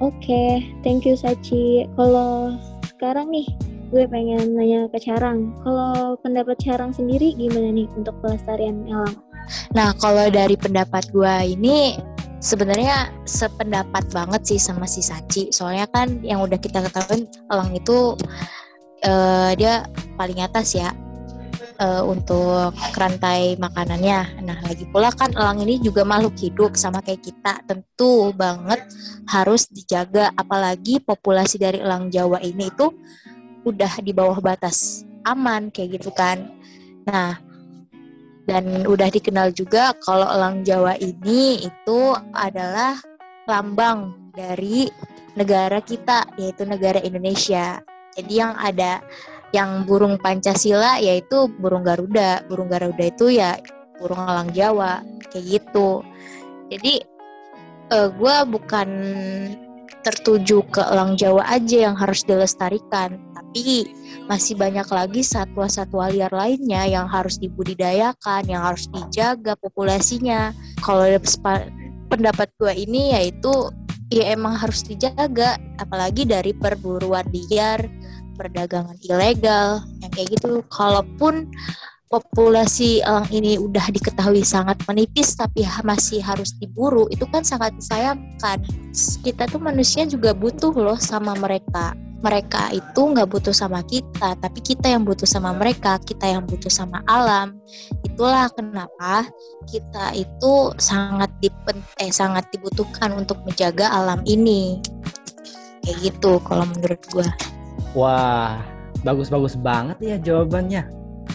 oke 0.04 0.12
okay, 0.20 0.60
thank 0.84 1.08
you 1.08 1.16
Sachi 1.16 1.88
kalau 1.96 2.60
sekarang 2.92 3.32
nih 3.32 3.48
gue 3.92 4.08
pengen 4.08 4.56
nanya 4.56 4.88
ke 4.88 4.98
Carang 5.04 5.52
kalau 5.60 6.16
pendapat 6.24 6.56
Carang 6.64 6.96
sendiri 6.96 7.36
gimana 7.36 7.68
nih 7.68 7.84
untuk 7.92 8.16
pelestarian 8.24 8.88
elang 8.88 9.20
nah 9.76 9.92
kalau 10.00 10.32
dari 10.32 10.56
pendapat 10.56 11.12
gue 11.12 11.34
ini 11.52 12.00
sebenarnya 12.40 13.12
sependapat 13.28 14.08
banget 14.10 14.48
sih 14.48 14.58
sama 14.58 14.88
si 14.88 15.04
Sachi 15.04 15.52
soalnya 15.52 15.84
kan 15.92 16.24
yang 16.24 16.40
udah 16.40 16.56
kita 16.56 16.80
ketahui 16.80 17.28
elang 17.52 17.70
itu 17.76 18.16
uh, 19.04 19.52
dia 19.60 19.84
paling 20.16 20.40
atas 20.40 20.72
ya 20.72 20.96
uh, 21.82 22.02
untuk 22.06 22.74
rantai 22.94 23.58
makanannya. 23.58 24.42
Nah, 24.46 24.58
lagi 24.62 24.86
pula 24.90 25.10
kan 25.10 25.34
elang 25.34 25.62
ini 25.66 25.82
juga 25.82 26.06
makhluk 26.06 26.38
hidup 26.38 26.78
sama 26.78 27.02
kayak 27.02 27.22
kita. 27.26 27.62
Tentu 27.66 28.30
banget 28.34 28.82
harus 29.30 29.66
dijaga 29.70 30.30
apalagi 30.38 31.02
populasi 31.02 31.58
dari 31.58 31.82
elang 31.82 32.10
Jawa 32.10 32.38
ini 32.42 32.70
itu 32.70 32.94
udah 33.62 34.02
di 34.02 34.12
bawah 34.14 34.38
batas 34.42 35.06
aman 35.22 35.70
kayak 35.70 36.02
gitu 36.02 36.10
kan. 36.14 36.50
Nah, 37.06 37.38
dan 38.46 38.86
udah 38.86 39.08
dikenal 39.10 39.54
juga 39.54 39.94
kalau 40.02 40.26
elang 40.26 40.66
Jawa 40.66 40.98
ini 40.98 41.62
itu 41.62 42.00
adalah 42.34 42.98
lambang 43.46 44.30
dari 44.34 44.90
negara 45.38 45.78
kita 45.78 46.26
yaitu 46.38 46.66
negara 46.66 46.98
Indonesia. 47.02 47.78
Jadi 48.18 48.32
yang 48.34 48.52
ada 48.58 49.00
yang 49.54 49.84
burung 49.84 50.18
Pancasila 50.18 50.98
yaitu 50.98 51.46
burung 51.60 51.86
Garuda. 51.86 52.42
Burung 52.50 52.66
Garuda 52.66 53.04
itu 53.06 53.30
ya 53.30 53.56
burung 54.00 54.26
elang 54.26 54.50
Jawa 54.50 55.06
kayak 55.30 55.46
gitu. 55.60 56.02
Jadi 56.72 57.04
uh, 57.92 58.08
eh, 58.08 58.08
gue 58.10 58.36
bukan 58.48 58.88
tertuju 60.02 60.66
ke 60.66 60.82
elang 60.82 61.14
Jawa 61.14 61.46
aja 61.46 61.86
yang 61.86 61.94
harus 61.94 62.26
dilestarikan, 62.26 63.22
tapi 63.52 63.84
masih 64.32 64.56
banyak 64.56 64.88
lagi 64.88 65.20
satwa-satwa 65.20 66.08
liar 66.08 66.32
lainnya 66.32 66.88
yang 66.88 67.04
harus 67.04 67.36
dibudidayakan, 67.36 68.48
yang 68.48 68.64
harus 68.64 68.88
dijaga 68.88 69.52
populasinya. 69.60 70.56
Kalau 70.80 71.04
pendapat 72.08 72.48
gue 72.56 72.72
ini 72.72 73.12
yaitu 73.12 73.52
ya 74.08 74.32
emang 74.32 74.56
harus 74.56 74.80
dijaga, 74.88 75.60
apalagi 75.76 76.24
dari 76.24 76.56
perburuan 76.56 77.28
liar 77.28 77.84
perdagangan 78.40 78.96
ilegal 79.04 79.84
yang 80.00 80.10
kayak 80.16 80.32
gitu. 80.32 80.64
Kalaupun 80.72 81.52
populasi 82.08 83.04
elang 83.04 83.28
ini 83.28 83.60
udah 83.60 83.84
diketahui 83.92 84.48
sangat 84.48 84.80
menipis 84.88 85.36
tapi 85.36 85.68
masih 85.84 86.24
harus 86.24 86.56
diburu 86.56 87.04
itu 87.12 87.28
kan 87.28 87.44
sangat 87.44 87.76
disayangkan. 87.76 88.64
Kita 89.20 89.44
tuh 89.44 89.60
manusia 89.60 90.08
juga 90.08 90.32
butuh 90.32 90.72
loh 90.72 90.96
sama 90.96 91.36
mereka 91.36 91.92
mereka 92.22 92.70
itu 92.70 93.00
nggak 93.02 93.28
butuh 93.28 93.52
sama 93.52 93.82
kita 93.84 94.38
tapi 94.38 94.58
kita 94.62 94.88
yang 94.88 95.02
butuh 95.02 95.26
sama 95.26 95.52
mereka 95.52 95.98
kita 96.00 96.30
yang 96.30 96.46
butuh 96.46 96.70
sama 96.70 97.02
alam 97.10 97.58
itulah 98.06 98.46
kenapa 98.54 99.26
kita 99.66 100.14
itu 100.14 100.72
sangat 100.78 101.28
dipen 101.42 101.82
eh 101.98 102.14
sangat 102.14 102.46
dibutuhkan 102.54 103.12
untuk 103.18 103.42
menjaga 103.42 103.90
alam 103.90 104.22
ini 104.24 104.78
kayak 105.82 105.98
gitu 106.00 106.38
kalau 106.46 106.62
menurut 106.70 107.02
gue 107.10 107.26
Wah, 107.92 108.64
bagus-bagus 109.04 109.52
banget 109.60 110.00
ya 110.00 110.16
jawabannya. 110.16 110.88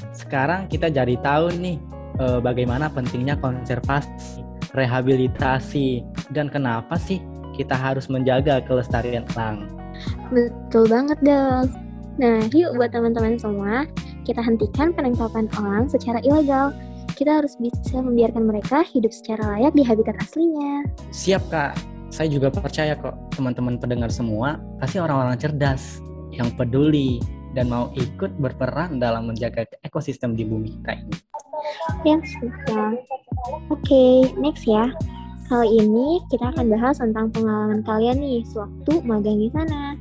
Sekarang 0.10 0.66
kita 0.66 0.90
jadi 0.90 1.14
tahu 1.22 1.54
nih 1.54 1.78
eh, 2.18 2.40
bagaimana 2.42 2.90
pentingnya 2.90 3.38
konservasi, 3.38 4.42
rehabilitasi, 4.74 6.02
dan 6.34 6.50
kenapa 6.50 6.98
sih 6.98 7.22
kita 7.54 7.78
harus 7.78 8.10
menjaga 8.10 8.58
kelestarian 8.66 9.22
elang. 9.38 9.70
Betul 10.30 10.90
banget, 10.92 11.20
dong. 11.24 11.72
Nah, 12.18 12.42
yuk 12.50 12.74
buat 12.76 12.90
teman-teman 12.90 13.38
semua, 13.38 13.86
kita 14.26 14.42
hentikan 14.42 14.92
penangkapan 14.92 15.46
elang 15.56 15.86
secara 15.88 16.18
ilegal. 16.26 16.74
Kita 17.14 17.42
harus 17.42 17.58
bisa 17.58 17.98
membiarkan 17.98 18.46
mereka 18.46 18.86
hidup 18.86 19.10
secara 19.10 19.58
layak 19.58 19.74
di 19.74 19.82
habitat 19.82 20.18
aslinya. 20.22 20.86
Siap, 21.10 21.44
Kak. 21.50 21.74
Saya 22.08 22.32
juga 22.32 22.50
percaya 22.50 22.96
kok 22.98 23.14
teman-teman 23.36 23.78
pendengar 23.78 24.10
semua 24.10 24.58
pasti 24.80 24.98
orang-orang 24.98 25.36
cerdas 25.38 26.00
yang 26.32 26.50
peduli 26.56 27.20
dan 27.52 27.68
mau 27.68 27.92
ikut 27.94 28.38
berperan 28.40 29.02
dalam 29.02 29.28
menjaga 29.28 29.68
ekosistem 29.84 30.34
di 30.38 30.48
bumi 30.48 30.78
kita 30.82 30.94
ini. 31.04 31.16
Ya, 32.06 32.18
sudah. 32.22 32.94
Oke, 33.70 33.82
okay, 33.84 34.16
next 34.40 34.64
ya. 34.64 34.94
Kali 35.48 35.80
ini 35.80 36.20
kita 36.28 36.52
akan 36.52 36.68
bahas 36.76 37.00
tentang 37.00 37.32
pengalaman 37.32 37.80
kalian 37.80 38.20
nih 38.20 38.44
sewaktu 38.52 39.00
magang 39.08 39.40
di 39.40 39.48
sana. 39.48 39.96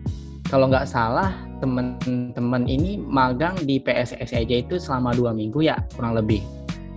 Kalau 0.51 0.67
nggak 0.67 0.91
salah, 0.91 1.39
teman-teman 1.63 2.67
ini 2.67 2.99
magang 2.99 3.55
di 3.63 3.79
PSS 3.79 4.35
aja 4.35 4.55
itu 4.59 4.75
selama 4.83 5.15
dua 5.15 5.31
minggu 5.31 5.63
ya, 5.63 5.79
kurang 5.95 6.19
lebih. 6.19 6.43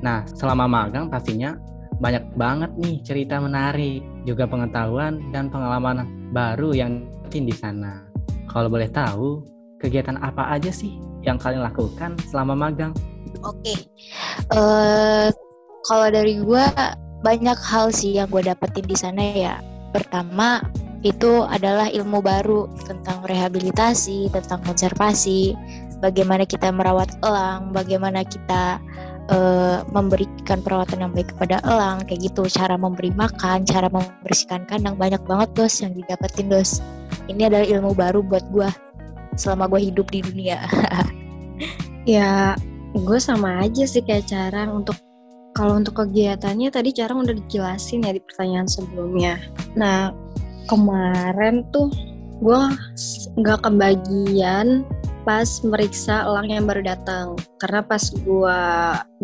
Nah, 0.01 0.25
selama 0.33 0.65
magang 0.65 1.13
pastinya 1.13 1.53
banyak 2.01 2.25
banget 2.33 2.73
nih 2.81 2.97
cerita 3.05 3.37
menarik, 3.37 4.01
juga 4.25 4.49
pengetahuan 4.49 5.21
dan 5.29 5.53
pengalaman 5.53 6.09
baru 6.33 6.73
yang 6.73 7.05
di 7.29 7.53
sana. 7.53 8.01
Kalau 8.49 8.65
boleh 8.65 8.89
tahu, 8.89 9.45
kegiatan 9.77 10.17
apa 10.25 10.57
aja 10.57 10.73
sih 10.73 10.97
yang 11.21 11.37
kalian 11.37 11.61
lakukan 11.61 12.17
selama 12.25 12.57
magang? 12.57 12.97
Oke, 13.45 13.77
Eh, 14.49 15.29
kalau 15.85 16.07
dari 16.09 16.41
gue 16.41 16.65
banyak 17.19 17.59
hal 17.59 17.91
sih 17.91 18.15
yang 18.15 18.31
gue 18.31 18.43
dapetin 18.43 18.85
di 18.87 18.95
sana 18.95 19.21
ya. 19.21 19.55
Pertama 19.91 20.63
itu 21.03 21.43
adalah 21.47 21.87
ilmu 21.87 22.19
baru 22.19 22.67
tentang 22.83 23.23
rehabilitasi, 23.23 24.31
tentang 24.35 24.59
konservasi, 24.67 25.55
bagaimana 26.03 26.43
kita 26.43 26.71
merawat 26.71 27.15
elang, 27.23 27.71
bagaimana 27.71 28.27
kita 28.27 28.79
eh, 29.31 29.79
memberikan 29.91 30.59
perawatan 30.59 31.07
yang 31.07 31.11
baik 31.15 31.31
kepada 31.35 31.63
elang, 31.63 32.03
kayak 32.03 32.31
gitu, 32.31 32.47
cara 32.51 32.75
memberi 32.75 33.15
makan, 33.15 33.63
cara 33.63 33.87
membersihkan 33.87 34.67
kandang 34.67 34.99
banyak 34.99 35.21
banget 35.23 35.49
dos 35.55 35.79
yang 35.79 35.95
didapetin 35.95 36.51
dos. 36.51 36.83
Ini 37.31 37.47
adalah 37.47 37.67
ilmu 37.67 37.91
baru 37.95 38.19
buat 38.19 38.43
gue 38.51 38.69
selama 39.39 39.71
gue 39.71 39.91
hidup 39.91 40.07
di 40.11 40.19
dunia. 40.23 40.59
Ya, 42.07 42.57
gue 42.95 43.19
sama 43.21 43.61
aja 43.61 43.85
sih 43.85 44.01
kayak 44.01 44.25
Carang 44.25 44.81
untuk 44.81 44.97
kalau 45.53 45.79
untuk 45.79 46.05
kegiatannya 46.05 46.69
tadi 46.69 46.89
Carang 46.93 47.25
udah 47.25 47.35
dijelasin 47.35 48.05
ya 48.05 48.13
di 48.15 48.21
pertanyaan 48.21 48.69
sebelumnya. 48.69 49.41
Nah, 49.73 50.13
kemarin 50.69 51.65
tuh 51.73 51.89
gue 52.39 52.61
nggak 53.41 53.59
kebagian 53.67 54.87
pas 55.27 55.49
meriksa 55.65 56.25
elang 56.25 56.47
yang 56.49 56.65
baru 56.65 56.81
datang. 56.85 57.35
Karena 57.59 57.81
pas 57.83 58.03
gue 58.07 58.59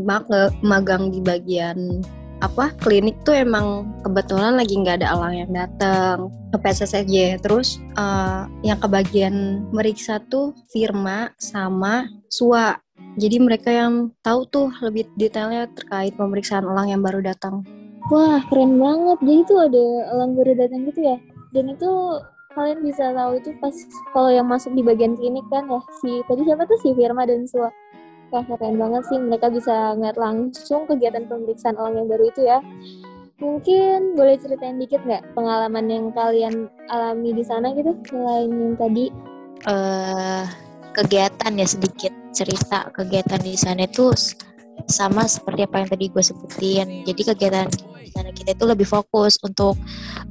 mag- 0.02 0.56
magang 0.62 1.14
di 1.14 1.24
bagian 1.24 2.04
apa 2.44 2.76
klinik 2.84 3.16
tuh 3.24 3.32
emang 3.32 3.88
kebetulan 4.04 4.60
lagi 4.60 4.76
nggak 4.76 5.02
ada 5.02 5.16
elang 5.16 5.36
yang 5.40 5.52
datang 5.56 6.28
ke 6.52 6.58
PSSJ 6.60 7.40
terus 7.40 7.80
eh, 7.96 8.42
yang 8.62 8.78
kebagian 8.78 9.66
meriksa 9.72 10.20
tuh 10.28 10.52
Firma 10.70 11.32
sama 11.40 12.12
Sua 12.28 12.76
jadi 13.16 13.38
mereka 13.40 13.70
yang 13.72 14.12
tahu 14.20 14.48
tuh 14.48 14.68
lebih 14.84 15.08
detailnya 15.16 15.68
terkait 15.72 16.16
pemeriksaan 16.16 16.68
elang 16.68 16.92
yang 16.92 17.02
baru 17.04 17.24
datang 17.24 17.64
Wah, 18.14 18.38
keren 18.54 18.78
banget. 18.78 19.18
Jadi 19.26 19.42
tuh 19.50 19.60
ada 19.66 19.86
elang 20.14 20.38
baru 20.38 20.54
datang 20.54 20.86
gitu 20.86 21.02
ya. 21.10 21.18
Dan 21.50 21.74
itu 21.74 21.90
kalian 22.54 22.80
bisa 22.86 23.12
tahu 23.12 23.42
itu 23.42 23.50
pas 23.58 23.74
kalau 24.14 24.30
yang 24.30 24.46
masuk 24.46 24.72
di 24.78 24.86
bagian 24.86 25.18
klinik 25.18 25.44
kan 25.52 25.66
ya 25.68 25.82
si 26.00 26.24
tadi 26.30 26.46
siapa 26.46 26.64
tuh 26.70 26.78
si 26.86 26.94
Firma 26.94 27.26
dan 27.26 27.50
Sua. 27.50 27.74
Wah, 28.30 28.46
keren 28.46 28.78
banget 28.78 29.10
sih 29.10 29.18
mereka 29.18 29.50
bisa 29.50 29.98
ngeliat 29.98 30.22
langsung 30.22 30.86
kegiatan 30.86 31.26
pemeriksaan 31.26 31.82
elang 31.82 31.98
yang 31.98 32.08
baru 32.10 32.24
itu 32.30 32.42
ya. 32.46 32.62
Mungkin 33.42 34.14
boleh 34.14 34.38
ceritain 34.38 34.78
dikit 34.78 35.02
nggak 35.02 35.34
pengalaman 35.34 35.86
yang 35.90 36.06
kalian 36.14 36.70
alami 36.94 37.34
di 37.34 37.44
sana 37.44 37.74
gitu 37.74 37.98
selain 38.06 38.54
yang 38.54 38.78
tadi? 38.78 39.10
eh 39.66 40.46
kegiatan 40.96 41.52
ya 41.52 41.68
sedikit 41.68 42.14
cerita 42.32 42.88
kegiatan 42.96 43.40
di 43.44 43.60
sana 43.60 43.84
itu 43.84 44.16
sama 44.88 45.28
seperti 45.28 45.68
apa 45.68 45.84
yang 45.84 45.90
tadi 45.92 46.06
gue 46.08 46.24
sebutin. 46.24 46.88
Jadi 47.04 47.22
kegiatan 47.36 47.68
di 48.00 48.12
sana 48.12 48.32
kita 48.32 48.56
itu 48.56 48.64
lebih 48.64 48.88
fokus 48.88 49.36
untuk 49.44 49.76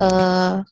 eh, 0.01 0.65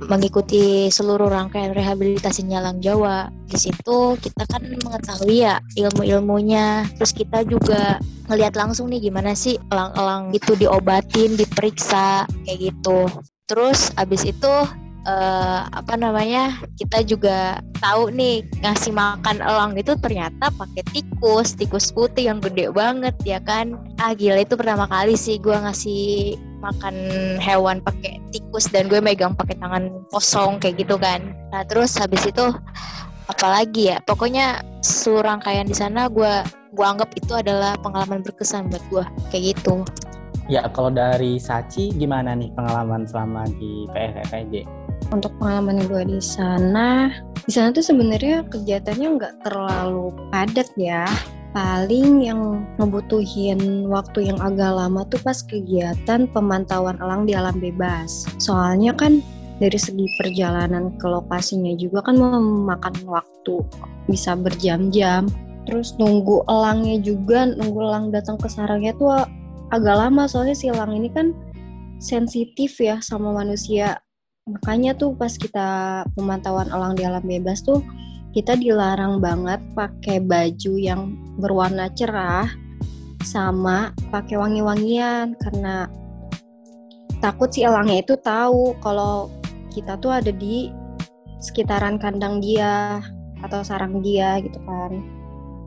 mengikuti 0.00 0.88
seluruh 0.88 1.28
rangkaian 1.28 1.76
rehabilitasi 1.76 2.48
nyalang 2.48 2.80
Jawa. 2.80 3.28
Di 3.46 3.56
situ 3.60 4.16
kita 4.16 4.48
kan 4.48 4.64
mengetahui 4.64 5.44
ya 5.44 5.60
ilmu-ilmunya. 5.76 6.88
Terus 6.96 7.12
kita 7.12 7.44
juga 7.44 8.00
ngelihat 8.30 8.54
langsung 8.56 8.88
nih 8.88 9.10
gimana 9.10 9.36
sih 9.36 9.58
elang-elang 9.68 10.32
itu 10.32 10.56
diobatin, 10.56 11.36
diperiksa 11.36 12.24
kayak 12.46 12.58
gitu. 12.72 13.08
Terus 13.44 13.90
abis 13.98 14.30
itu 14.30 14.52
eh, 15.06 15.60
apa 15.70 15.94
namanya 15.96 16.60
kita 16.76 17.00
juga 17.04 17.60
tahu 17.80 18.12
nih 18.12 18.44
ngasih 18.60 18.92
makan 18.92 19.40
elang 19.40 19.72
itu 19.76 19.96
ternyata 19.96 20.52
pakai 20.52 20.82
tikus 20.92 21.56
tikus 21.56 21.88
putih 21.92 22.28
yang 22.32 22.38
gede 22.40 22.68
banget 22.72 23.16
ya 23.24 23.40
kan? 23.40 23.78
Ah 23.96 24.12
gila 24.12 24.44
itu 24.44 24.54
pertama 24.56 24.84
kali 24.88 25.16
sih 25.16 25.40
gue 25.40 25.54
ngasih 25.54 26.36
makan 26.60 26.94
hewan 27.40 27.80
pakai 27.80 28.20
tikus 28.30 28.68
dan 28.68 28.86
gue 28.92 29.00
megang 29.00 29.32
pakai 29.32 29.56
tangan 29.56 29.88
kosong 30.12 30.60
kayak 30.60 30.84
gitu 30.84 31.00
kan. 31.00 31.32
Nah 31.52 31.64
terus 31.64 31.96
habis 31.96 32.20
itu 32.28 32.44
apalagi 33.28 33.96
ya? 33.96 33.98
Pokoknya 34.04 34.60
seluruh 34.84 35.24
rangkaian 35.24 35.64
di 35.64 35.76
sana 35.76 36.12
gue 36.12 36.44
gue 36.70 36.86
anggap 36.86 37.10
itu 37.18 37.32
adalah 37.34 37.74
pengalaman 37.80 38.22
berkesan 38.22 38.70
buat 38.70 38.84
gue 38.92 39.04
kayak 39.32 39.44
gitu. 39.56 39.82
Ya, 40.50 40.66
kalau 40.74 40.90
dari 40.90 41.38
Sachi 41.38 41.94
gimana 41.94 42.34
nih 42.34 42.50
pengalaman 42.58 43.06
selama 43.06 43.46
di 43.54 43.86
PSSJ? 43.94 44.66
Untuk 45.10 45.34
pengalaman 45.38 45.84
gue 45.90 46.02
di 46.06 46.20
sana 46.22 47.10
di 47.50 47.58
sana 47.58 47.72
tuh 47.72 47.82
sebenarnya 47.82 48.46
kegiatannya 48.46 49.08
nggak 49.16 49.34
terlalu 49.42 50.12
padat 50.30 50.68
ya. 50.76 51.02
Paling 51.50 52.22
yang 52.22 52.62
ngebutuhin 52.78 53.90
waktu 53.90 54.30
yang 54.30 54.38
agak 54.38 54.70
lama 54.70 55.02
tuh 55.10 55.18
pas 55.18 55.42
kegiatan 55.42 56.30
pemantauan 56.30 56.94
elang 57.02 57.26
di 57.26 57.34
alam 57.34 57.58
bebas. 57.58 58.22
Soalnya 58.38 58.94
kan 58.94 59.18
dari 59.58 59.74
segi 59.74 60.06
perjalanan 60.14 60.94
ke 60.94 61.10
lokasinya 61.10 61.74
juga 61.74 62.06
kan 62.06 62.22
memakan 62.22 62.94
waktu 63.02 63.66
bisa 64.06 64.38
berjam-jam. 64.38 65.26
Terus 65.66 65.98
nunggu 65.98 66.46
elangnya 66.46 67.02
juga 67.02 67.50
nunggu 67.50 67.82
elang 67.82 68.14
datang 68.14 68.38
ke 68.38 68.46
sarangnya 68.46 68.94
tuh 68.94 69.26
agak 69.74 69.96
lama. 70.06 70.30
Soalnya 70.30 70.54
si 70.54 70.70
elang 70.70 70.94
ini 70.94 71.10
kan 71.10 71.34
sensitif 71.98 72.78
ya 72.78 73.02
sama 73.02 73.34
manusia 73.34 73.98
makanya 74.50 74.92
tuh 74.98 75.14
pas 75.14 75.30
kita 75.30 76.02
pemantauan 76.18 76.68
elang 76.68 76.98
di 76.98 77.06
alam 77.06 77.22
bebas 77.22 77.62
tuh 77.62 77.80
kita 78.30 78.54
dilarang 78.54 79.18
banget 79.18 79.58
pakai 79.74 80.22
baju 80.22 80.72
yang 80.78 81.14
berwarna 81.38 81.90
cerah 81.94 82.46
sama 83.22 83.90
pakai 84.10 84.38
wangi-wangian 84.38 85.34
karena 85.38 85.90
takut 87.20 87.52
si 87.52 87.62
elangnya 87.62 88.00
itu 88.00 88.14
tahu 88.16 88.74
kalau 88.80 89.28
kita 89.70 89.98
tuh 90.00 90.10
ada 90.10 90.32
di 90.32 90.72
sekitaran 91.40 91.96
kandang 92.00 92.38
dia 92.42 93.00
atau 93.40 93.64
sarang 93.64 94.04
dia 94.04 94.40
gitu 94.44 94.60
kan. 94.64 95.00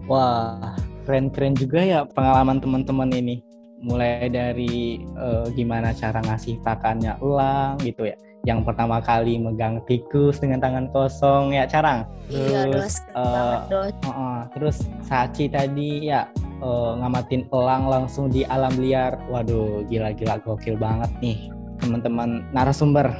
Wah, 0.06 0.76
keren-keren 1.08 1.56
juga 1.58 1.82
ya 1.82 2.00
pengalaman 2.06 2.60
teman-teman 2.60 3.10
ini. 3.13 3.41
Mulai 3.84 4.32
dari 4.32 5.04
eh, 5.04 5.46
gimana 5.56 5.91
cara 5.91 6.24
ngasih 6.24 6.62
pakannya 6.63 7.19
elang 7.19 7.76
gitu 7.84 8.08
ya. 8.08 8.17
Yang 8.43 8.60
pertama 8.67 8.99
kali 8.99 9.39
megang 9.39 9.79
tikus 9.88 10.43
dengan 10.43 10.60
tangan 10.60 10.91
kosong 10.91 11.56
ya, 11.56 11.63
Carang. 11.63 12.03
iya 12.27 12.67
Terus, 12.67 12.99
dos 12.99 13.15
eh, 13.15 13.23
banget 13.23 13.62
dos 13.71 13.93
Heeh, 14.03 14.39
terus 14.51 14.77
Sachi 15.08 15.45
tadi 15.47 16.12
ya 16.12 16.27
eh, 16.60 16.91
ngamatin 16.99 17.47
elang 17.56 17.88
langsung 17.88 18.27
di 18.27 18.43
alam 18.43 18.75
liar. 18.75 19.15
Waduh, 19.32 19.88
gila-gila 19.88 20.43
gokil 20.43 20.75
banget 20.75 21.08
nih 21.23 21.47
teman-teman 21.79 22.43
narasumber. 22.51 23.15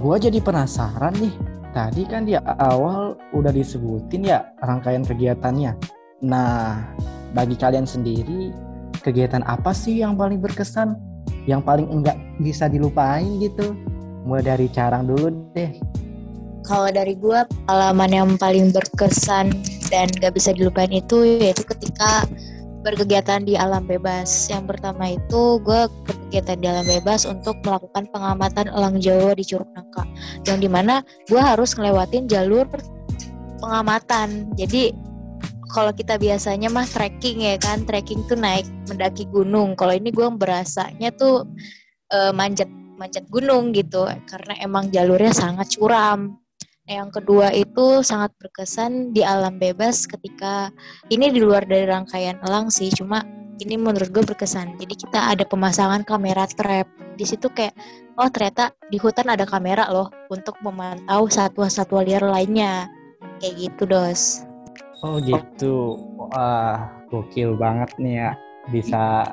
Gua 0.00 0.16
jadi 0.16 0.40
penasaran 0.40 1.12
nih. 1.20 1.36
Tadi 1.76 2.02
kan 2.08 2.24
di 2.24 2.32
awal 2.38 3.20
udah 3.36 3.52
disebutin 3.52 4.24
ya 4.24 4.48
rangkaian 4.64 5.04
kegiatannya. 5.04 5.76
Nah, 6.24 6.80
bagi 7.36 7.58
kalian 7.58 7.84
sendiri 7.84 8.54
kegiatan 9.04 9.44
apa 9.44 9.76
sih 9.76 10.00
yang 10.00 10.16
paling 10.16 10.40
berkesan? 10.40 10.96
Yang 11.44 11.60
paling 11.68 11.88
enggak 11.92 12.16
bisa 12.40 12.64
dilupain 12.64 13.28
gitu? 13.44 13.76
Mulai 14.24 14.56
dari 14.56 14.66
Carang 14.72 15.04
dulu 15.04 15.28
deh. 15.52 15.76
Kalau 16.64 16.88
dari 16.88 17.12
gue 17.12 17.44
pengalaman 17.68 18.10
yang 18.10 18.28
paling 18.40 18.72
berkesan 18.72 19.52
dan 19.92 20.08
gak 20.16 20.32
bisa 20.32 20.56
dilupain 20.56 20.88
itu 20.88 21.20
yaitu 21.20 21.60
ketika 21.60 22.24
berkegiatan 22.84 23.44
di 23.44 23.56
alam 23.56 23.84
bebas. 23.88 24.48
Yang 24.48 24.76
pertama 24.76 25.12
itu 25.12 25.60
gue 25.60 25.88
berkegiatan 26.08 26.56
di 26.60 26.66
alam 26.68 26.86
bebas 26.88 27.28
untuk 27.28 27.60
melakukan 27.64 28.08
pengamatan 28.12 28.72
elang 28.72 28.96
Jawa 28.96 29.36
di 29.36 29.44
Curug 29.44 29.68
Nangka. 29.76 30.04
Yang 30.48 30.58
di 30.64 30.68
mana 30.68 30.94
gue 31.28 31.40
harus 31.40 31.76
ngelewatin 31.76 32.28
jalur 32.28 32.64
pengamatan. 33.60 34.52
Jadi 34.56 34.92
kalau 35.72 35.90
kita 35.90 36.20
biasanya 36.20 36.70
mah 36.70 36.86
trekking 36.86 37.42
ya 37.42 37.56
kan, 37.58 37.82
trekking 37.82 38.22
tuh 38.28 38.40
naik 38.40 38.68
mendaki 38.86 39.28
gunung. 39.32 39.74
Kalau 39.74 39.96
ini 39.96 40.12
gue 40.12 40.28
berasanya 40.32 41.12
tuh 41.16 41.48
eh, 42.12 42.30
manjat 42.30 42.68
manjat 43.04 43.28
gunung 43.28 43.76
gitu 43.76 44.08
karena 44.24 44.56
emang 44.64 44.88
jalurnya 44.88 45.36
sangat 45.36 45.76
curam. 45.76 46.40
Yang 46.88 47.20
kedua 47.20 47.52
itu 47.52 48.00
sangat 48.00 48.32
berkesan 48.40 49.12
di 49.12 49.20
alam 49.20 49.60
bebas 49.60 50.08
ketika 50.08 50.72
ini 51.12 51.28
di 51.28 51.44
luar 51.44 51.68
dari 51.68 51.84
rangkaian 51.84 52.40
elang 52.44 52.72
sih, 52.72 52.88
cuma 52.92 53.24
ini 53.60 53.76
menurut 53.76 54.08
gue 54.08 54.24
berkesan. 54.24 54.80
Jadi 54.80 54.94
kita 54.96 55.32
ada 55.32 55.44
pemasangan 55.44 56.04
kamera 56.04 56.48
trap. 56.48 56.88
Di 57.16 57.24
situ 57.28 57.48
kayak 57.52 57.76
oh 58.16 58.28
ternyata 58.28 58.72
di 58.88 59.00
hutan 59.00 59.32
ada 59.32 59.44
kamera 59.44 59.88
loh 59.88 60.08
untuk 60.28 60.56
memantau 60.64 61.28
satwa-satwa 61.28 62.04
liar 62.04 62.24
lainnya. 62.24 62.88
Kayak 63.40 63.54
gitu, 63.68 63.82
Dos. 63.88 64.44
Oh 65.04 65.20
gitu. 65.20 66.00
Wah, 66.16 66.88
gokil 67.08 67.56
banget 67.56 67.92
nih 67.96 68.28
ya. 68.28 68.30
Bisa 68.68 69.24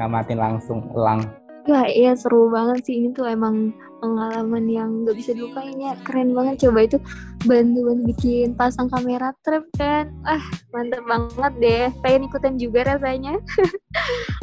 ngamatin 0.00 0.40
langsung 0.40 0.88
elang. 0.96 1.43
Wah 1.64 1.88
iya 1.88 2.12
seru 2.12 2.52
banget 2.52 2.84
sih. 2.84 3.00
Ini 3.00 3.16
tuh 3.16 3.24
emang 3.24 3.72
pengalaman 4.04 4.68
yang 4.68 5.08
gak 5.08 5.16
bisa 5.16 5.32
dilupain. 5.32 5.72
Ya 5.80 5.96
keren 6.04 6.36
banget. 6.36 6.68
Coba 6.68 6.84
itu 6.84 7.00
bantuan 7.48 8.04
bikin 8.04 8.52
pasang 8.52 8.92
kamera 8.92 9.32
trap 9.40 9.64
kan. 9.80 10.12
Ah 10.28 10.44
mantep 10.76 11.00
banget 11.08 11.52
deh. 11.60 11.84
Pengen 12.04 12.28
ikutan 12.28 12.54
juga 12.60 12.96
rasanya. 12.96 13.40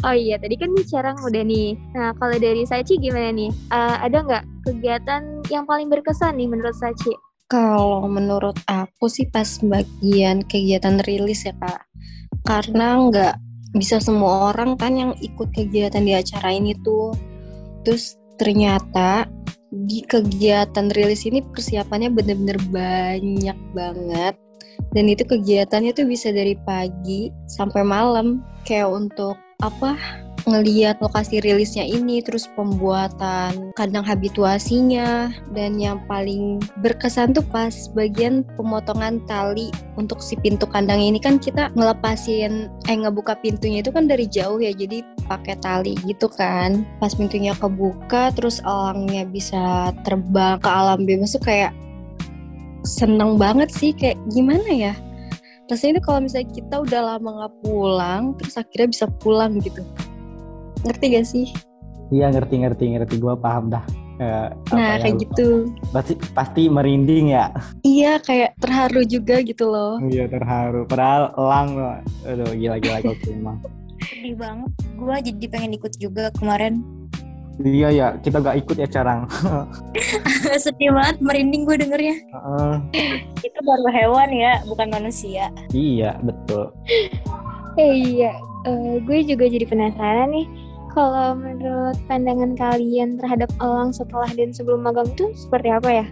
Oh 0.02 0.18
iya 0.18 0.42
tadi 0.42 0.58
kan 0.58 0.74
bicara 0.74 1.14
udah 1.14 1.46
nih. 1.46 1.78
Nah 1.94 2.18
kalau 2.18 2.34
dari 2.42 2.66
Sachi 2.66 2.98
gimana 2.98 3.30
nih? 3.30 3.54
Uh, 3.70 4.02
ada 4.02 4.26
nggak 4.26 4.44
kegiatan 4.66 5.46
yang 5.54 5.70
paling 5.70 5.94
berkesan 5.94 6.42
nih 6.42 6.50
menurut 6.50 6.74
Sachi? 6.74 7.14
Kalau 7.46 8.10
menurut 8.10 8.58
aku 8.66 9.06
sih 9.12 9.30
pas 9.30 9.62
bagian 9.62 10.42
kegiatan 10.42 10.98
rilis 11.06 11.46
ya 11.46 11.54
kak. 11.54 11.86
Karena 12.48 12.98
nggak 12.98 13.51
bisa 13.72 14.04
semua 14.04 14.52
orang 14.52 14.76
kan 14.76 14.96
yang 14.96 15.12
ikut 15.24 15.52
kegiatan 15.56 16.04
di 16.04 16.14
acara 16.16 16.52
ini 16.52 16.76
tuh. 16.84 17.16
Terus 17.88 18.20
ternyata 18.36 19.26
di 19.72 20.04
kegiatan 20.04 20.92
rilis 20.92 21.24
ini 21.24 21.40
persiapannya 21.40 22.12
bener-bener 22.12 22.60
banyak 22.70 23.58
banget. 23.72 24.36
Dan 24.92 25.08
itu 25.08 25.24
kegiatannya 25.24 25.96
tuh 25.96 26.04
bisa 26.04 26.36
dari 26.36 26.60
pagi 26.68 27.32
sampai 27.48 27.84
malam. 27.84 28.44
Kayak 28.68 28.92
untuk 28.92 29.40
apa 29.64 29.96
ngeliat 30.46 30.98
lokasi 31.02 31.42
rilisnya 31.42 31.86
ini 31.86 32.24
terus 32.24 32.50
pembuatan 32.58 33.74
kandang 33.78 34.06
habituasinya. 34.06 35.32
Dan 35.54 35.78
yang 35.78 36.02
paling 36.06 36.62
berkesan 36.82 37.36
tuh 37.36 37.46
pas 37.50 37.72
bagian 37.94 38.44
pemotongan 38.58 39.22
tali 39.30 39.70
untuk 39.96 40.20
si 40.24 40.38
pintu 40.40 40.66
kandang 40.66 41.02
ini. 41.02 41.22
Kan 41.22 41.38
kita 41.38 41.70
ngelepasin 41.78 42.70
eh 42.90 42.98
ngebuka 42.98 43.38
pintunya 43.40 43.84
itu 43.84 43.94
kan 43.94 44.10
dari 44.10 44.26
jauh 44.26 44.58
ya 44.58 44.74
jadi 44.74 45.06
pakai 45.30 45.56
tali 45.62 45.98
gitu 46.06 46.28
kan. 46.32 46.84
Pas 46.98 47.14
pintunya 47.14 47.54
kebuka 47.58 48.34
terus 48.34 48.60
elangnya 48.66 49.28
bisa 49.28 49.94
terbang 50.04 50.58
ke 50.60 50.70
alam 50.70 51.06
bebas 51.06 51.38
tuh 51.38 51.44
kayak 51.44 51.72
seneng 52.84 53.38
banget 53.38 53.70
sih. 53.70 53.94
Kayak 53.94 54.18
gimana 54.34 54.70
ya? 54.74 54.94
Rasanya 55.72 55.98
itu 55.98 56.04
kalau 56.04 56.20
misalnya 56.20 56.50
kita 56.52 56.76
udah 56.84 57.02
lama 57.16 57.30
nggak 57.32 57.56
pulang 57.64 58.36
terus 58.36 58.60
akhirnya 58.60 58.92
bisa 58.92 59.06
pulang 59.24 59.56
gitu 59.64 59.80
ngerti 60.86 61.06
gak 61.14 61.28
sih? 61.28 61.48
Iya 62.12 62.28
ngerti 62.32 62.56
ngerti 62.62 62.84
ngerti. 62.98 63.14
Gue 63.18 63.34
paham 63.40 63.72
dah. 63.72 63.84
Uh, 64.22 64.54
nah 64.76 65.02
kayak 65.02 65.18
gitu. 65.26 65.74
Pasti 65.90 66.14
pasti 66.36 66.70
merinding 66.70 67.34
ya. 67.34 67.50
Iya 67.82 68.22
kayak 68.22 68.54
terharu 68.62 69.02
juga 69.08 69.42
gitu 69.42 69.66
loh. 69.72 69.98
Iya 70.04 70.30
terharu. 70.30 70.86
Padahal 70.86 71.34
elang 71.34 71.70
loh. 71.74 71.98
Aduh 72.30 72.54
gila 72.54 72.78
gila 72.78 73.02
kok 73.02 73.18
emang 73.32 73.58
sedih 74.22 74.38
banget. 74.38 74.72
Gue 75.00 75.16
jadi 75.18 75.46
pengen 75.50 75.72
ikut 75.82 75.94
juga 75.98 76.30
kemarin. 76.38 76.86
Iya 77.62 77.90
ya 77.90 78.08
kita 78.22 78.42
gak 78.42 78.58
ikut 78.64 78.78
ya 78.80 78.88
carang 78.90 79.30
sedih 80.66 80.94
banget 80.94 81.18
merinding 81.22 81.66
gue 81.66 81.78
dengernya. 81.78 82.16
Uh. 82.34 82.78
itu 83.42 83.60
baru 83.66 83.90
hewan 83.90 84.30
ya 84.30 84.62
bukan 84.70 84.88
manusia. 84.94 85.50
Iya 85.74 86.22
betul. 86.22 86.70
Eh, 87.82 87.94
iya. 88.18 88.34
Uh, 88.62 89.02
gue 89.02 89.26
juga 89.26 89.50
jadi 89.50 89.66
penasaran 89.66 90.30
nih 90.30 90.46
kalau 90.92 91.34
menurut 91.36 91.96
pandangan 92.06 92.56
kalian 92.56 93.16
terhadap 93.16 93.50
elang 93.64 93.96
setelah 93.96 94.28
dan 94.36 94.52
sebelum 94.52 94.84
magang 94.84 95.08
itu 95.12 95.32
seperti 95.36 95.72
apa 95.72 95.90
ya? 96.04 96.06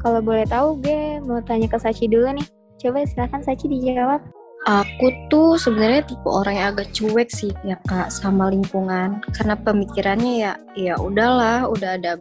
Kalau 0.00 0.20
boleh 0.20 0.46
tahu, 0.46 0.78
gue 0.84 1.18
mau 1.24 1.40
tanya 1.42 1.66
ke 1.66 1.80
Sachi 1.80 2.06
dulu 2.06 2.30
nih. 2.36 2.46
Coba 2.78 3.02
silakan 3.08 3.42
Sachi 3.42 3.66
dijawab. 3.66 4.20
Aku 4.66 5.14
tuh 5.30 5.54
sebenarnya 5.54 6.02
tipe 6.10 6.26
orang 6.26 6.58
yang 6.58 6.68
agak 6.74 6.90
cuek 6.90 7.30
sih 7.30 7.54
ya 7.62 7.78
kak 7.86 8.10
sama 8.10 8.50
lingkungan 8.50 9.22
karena 9.30 9.54
pemikirannya 9.54 10.32
ya 10.42 10.52
ya 10.74 10.98
udahlah 10.98 11.70
udah 11.70 11.94
ada 11.94 12.18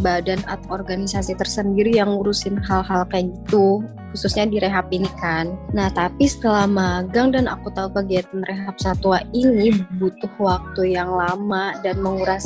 badan 0.00 0.40
atau 0.48 0.80
organisasi 0.80 1.36
tersendiri 1.36 1.96
yang 2.00 2.16
ngurusin 2.16 2.56
hal-hal 2.64 3.04
kayak 3.12 3.32
gitu 3.32 3.84
khususnya 4.12 4.44
di 4.44 4.60
rehab 4.60 4.92
ini 4.92 5.08
kan. 5.18 5.56
Nah 5.72 5.88
tapi 5.88 6.28
setelah 6.28 6.68
magang 6.68 7.32
dan 7.32 7.48
aku 7.48 7.72
tahu 7.72 7.88
kegiatan 7.96 8.44
rehab 8.44 8.76
satwa 8.76 9.24
ini 9.32 9.72
butuh 9.96 10.30
waktu 10.36 10.96
yang 10.96 11.08
lama 11.08 11.72
dan 11.80 11.96
menguras 12.00 12.44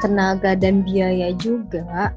tenaga 0.00 0.56
dan 0.56 0.80
biaya 0.82 1.30
juga. 1.36 2.10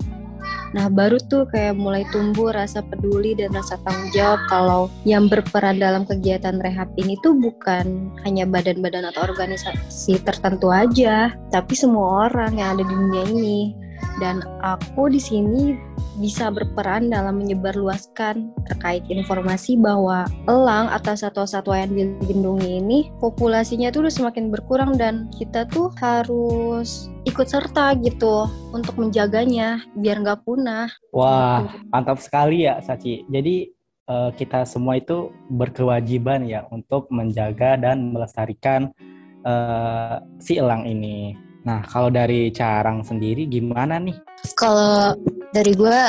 Nah 0.75 0.91
baru 0.91 1.19
tuh 1.31 1.47
kayak 1.47 1.75
mulai 1.79 2.03
tumbuh 2.11 2.51
rasa 2.51 2.83
peduli 2.83 3.31
dan 3.35 3.51
rasa 3.55 3.79
tanggung 3.83 4.11
jawab 4.11 4.39
kalau 4.51 4.81
yang 5.07 5.31
berperan 5.31 5.79
dalam 5.79 6.03
kegiatan 6.03 6.59
rehab 6.59 6.91
ini 6.99 7.15
tuh 7.23 7.31
bukan 7.35 8.11
hanya 8.27 8.43
badan-badan 8.43 9.07
atau 9.07 9.23
organisasi 9.23 10.19
tertentu 10.23 10.71
aja, 10.71 11.31
tapi 11.47 11.79
semua 11.79 12.27
orang 12.27 12.59
yang 12.59 12.75
ada 12.75 12.83
di 12.83 12.95
dunia 12.95 13.23
ini 13.31 13.84
dan 14.19 14.43
aku 14.63 15.11
di 15.11 15.19
sini 15.19 15.75
bisa 16.15 16.47
berperan 16.47 17.11
dalam 17.11 17.43
menyebarluaskan 17.43 18.55
terkait 18.71 19.03
informasi 19.11 19.75
bahwa 19.75 20.23
elang 20.47 20.87
atau 20.87 21.11
satwa-satwa 21.11 21.75
yang 21.75 21.91
dilindungi 22.23 22.79
ini 22.79 22.99
populasinya 23.19 23.91
tuh 23.91 24.07
udah 24.07 24.13
semakin 24.13 24.47
berkurang 24.47 24.95
dan 24.95 25.27
kita 25.35 25.67
tuh 25.67 25.91
harus 25.99 27.11
ikut 27.27 27.47
serta 27.47 27.99
gitu 27.99 28.47
untuk 28.71 28.95
menjaganya 28.95 29.83
biar 29.99 30.23
nggak 30.23 30.47
punah. 30.47 30.87
Wah, 31.11 31.67
mantap 31.91 32.23
sekali 32.23 32.63
ya 32.63 32.79
Sachi. 32.79 33.27
Jadi 33.27 33.75
uh, 34.07 34.31
kita 34.31 34.63
semua 34.63 34.95
itu 34.95 35.35
berkewajiban 35.51 36.47
ya 36.47 36.63
untuk 36.71 37.11
menjaga 37.11 37.75
dan 37.75 38.15
melestarikan 38.15 38.95
uh, 39.43 40.23
si 40.39 40.55
elang 40.55 40.87
ini. 40.87 41.44
Nah, 41.65 41.81
kalau 41.89 42.13
dari 42.13 42.53
Carang 42.53 43.01
sendiri 43.01 43.49
gimana 43.49 43.97
nih? 43.97 44.13
Kalau 44.53 45.17
dari 45.49 45.73
gue, 45.73 45.99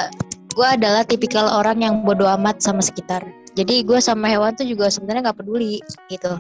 gue 0.53 0.69
adalah 0.69 1.01
tipikal 1.09 1.49
orang 1.49 1.81
yang 1.81 2.05
bodoh 2.05 2.29
amat 2.37 2.61
sama 2.61 2.85
sekitar. 2.85 3.25
Jadi 3.57 3.81
gue 3.89 3.97
sama 4.05 4.29
hewan 4.29 4.53
tuh 4.53 4.69
juga 4.69 4.93
sebenarnya 4.93 5.33
nggak 5.33 5.41
peduli 5.41 5.81
gitu. 6.13 6.37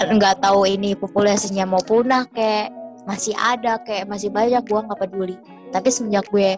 Nggak 0.00 0.40
tahu 0.40 0.64
ini 0.64 0.96
populasinya 0.96 1.68
mau 1.68 1.84
punah 1.84 2.24
kayak 2.32 2.72
masih 3.04 3.36
ada 3.36 3.76
kayak 3.84 4.08
masih 4.08 4.32
banyak 4.32 4.64
gue 4.64 4.80
nggak 4.80 5.00
peduli. 5.00 5.36
Tapi 5.70 5.88
semenjak 5.92 6.28
gue 6.32 6.56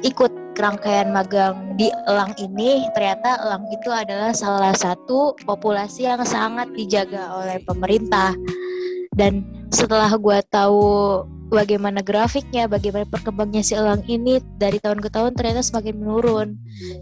ikut 0.00 0.32
rangkaian 0.56 1.12
magang 1.12 1.76
di 1.76 1.88
elang 2.08 2.32
ini, 2.40 2.88
ternyata 2.92 3.40
elang 3.44 3.64
itu 3.72 3.88
adalah 3.92 4.32
salah 4.32 4.72
satu 4.72 5.36
populasi 5.44 6.08
yang 6.08 6.24
sangat 6.24 6.72
dijaga 6.76 7.36
oleh 7.36 7.60
pemerintah 7.64 8.36
dan 9.20 9.42
setelah 9.68 10.10
gue 10.16 10.38
tahu 10.48 10.80
bagaimana 11.50 12.00
grafiknya, 12.00 12.70
bagaimana 12.70 13.04
perkembangannya 13.10 13.60
si 13.60 13.74
elang 13.74 14.00
ini 14.06 14.38
dari 14.56 14.78
tahun 14.78 15.02
ke 15.02 15.10
tahun 15.10 15.34
ternyata 15.34 15.66
semakin 15.66 15.98
menurun. 15.98 16.48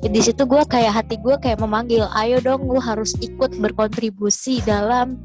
Di 0.01 0.21
situ 0.25 0.49
gue 0.49 0.65
kayak 0.65 1.05
hati 1.05 1.21
gue 1.21 1.37
kayak 1.37 1.61
memanggil, 1.61 2.09
ayo 2.17 2.41
dong 2.41 2.65
lu 2.65 2.81
harus 2.81 3.13
ikut 3.21 3.61
berkontribusi 3.61 4.65
dalam 4.65 5.21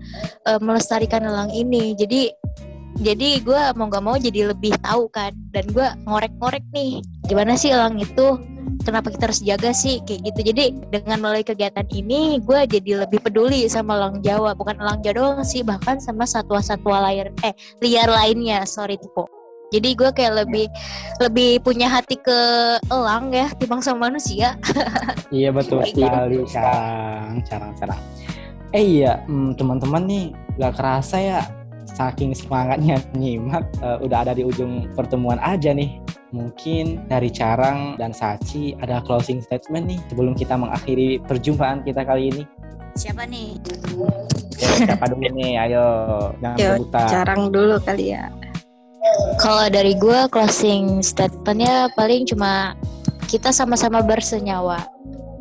uh, 0.46 0.60
melestarikan 0.60 1.24
elang 1.24 1.50
ini. 1.50 1.96
Jadi 1.96 2.30
jadi 3.00 3.42
gue 3.42 3.62
mau 3.74 3.90
gak 3.90 4.04
mau 4.04 4.16
jadi 4.20 4.54
lebih 4.54 4.78
tahu 4.82 5.10
kan. 5.10 5.34
Dan 5.50 5.66
gue 5.74 5.88
ngorek-ngorek 6.06 6.66
nih 6.74 7.02
gimana 7.26 7.58
sih 7.58 7.74
elang 7.74 7.98
itu? 7.98 8.38
Kenapa 8.84 9.10
kita 9.10 9.32
harus 9.32 9.42
jaga 9.42 9.72
sih? 9.72 10.04
Kayak 10.04 10.34
gitu. 10.34 10.54
Jadi 10.54 10.66
dengan 10.92 11.18
melalui 11.24 11.46
kegiatan 11.46 11.88
ini 11.90 12.38
gue 12.44 12.60
jadi 12.68 13.08
lebih 13.08 13.24
peduli 13.24 13.66
sama 13.72 13.98
elang 13.98 14.20
Jawa. 14.22 14.54
Bukan 14.54 14.78
elang 14.78 15.00
Jawa 15.02 15.16
doang 15.16 15.42
sih 15.48 15.66
bahkan 15.66 15.98
sama 15.98 16.28
satwa-satwa 16.28 17.10
liar 17.10 17.32
eh 17.42 17.54
liar 17.80 18.10
lainnya. 18.12 18.68
Sorry 18.68 19.00
tipe 19.00 19.26
jadi 19.74 19.90
gue 19.98 20.10
kayak 20.14 20.46
lebih 20.46 20.70
lebih 21.18 21.58
punya 21.66 21.90
hati 21.90 22.14
ke 22.22 22.40
elang 22.94 23.34
ya 23.34 23.50
timbang 23.58 23.82
sama 23.82 24.10
manusia. 24.10 24.54
Iya 25.34 25.50
betul 25.50 25.82
gitu. 25.82 26.06
sekali 26.06 26.46
kang. 26.46 27.42
Carang 27.42 27.74
carang 27.74 27.98
eh 28.74 28.82
iya 28.82 29.22
hmm, 29.30 29.54
teman-teman 29.54 30.04
nih 30.10 30.26
gak 30.58 30.74
kerasa 30.82 31.18
ya 31.22 31.42
saking 31.94 32.34
semangatnya 32.34 33.00
nyimak 33.20 33.66
uh, 33.82 34.02
udah 34.02 34.26
ada 34.28 34.34
di 34.34 34.44
ujung 34.44 34.90
pertemuan 34.98 35.38
aja 35.42 35.72
nih 35.74 36.02
mungkin 36.34 37.06
dari 37.06 37.30
Carang 37.30 37.96
dan 38.02 38.12
Sachi 38.12 38.74
ada 38.82 39.00
closing 39.06 39.40
statement 39.40 39.86
nih 39.86 40.00
sebelum 40.10 40.34
kita 40.34 40.58
mengakhiri 40.58 41.22
perjumpaan 41.30 41.86
kita 41.86 42.02
kali 42.02 42.34
ini. 42.34 42.44
Siapa 42.98 43.26
nih? 43.30 43.58
Oke, 43.98 44.66
siapa 44.86 45.06
dulu 45.10 45.30
nih? 45.34 45.54
Ayo, 45.62 45.86
jangan 46.42 46.58
Yo, 46.58 46.72
Carang 46.90 47.42
dulu 47.54 47.78
kali 47.82 48.18
ya. 48.18 48.34
Kalau 49.38 49.66
dari 49.70 49.94
gue 49.94 50.20
closing 50.34 51.06
statementnya 51.06 51.90
paling 51.94 52.26
cuma 52.26 52.74
kita 53.30 53.54
sama-sama 53.54 54.02
bersenyawa. 54.02 54.90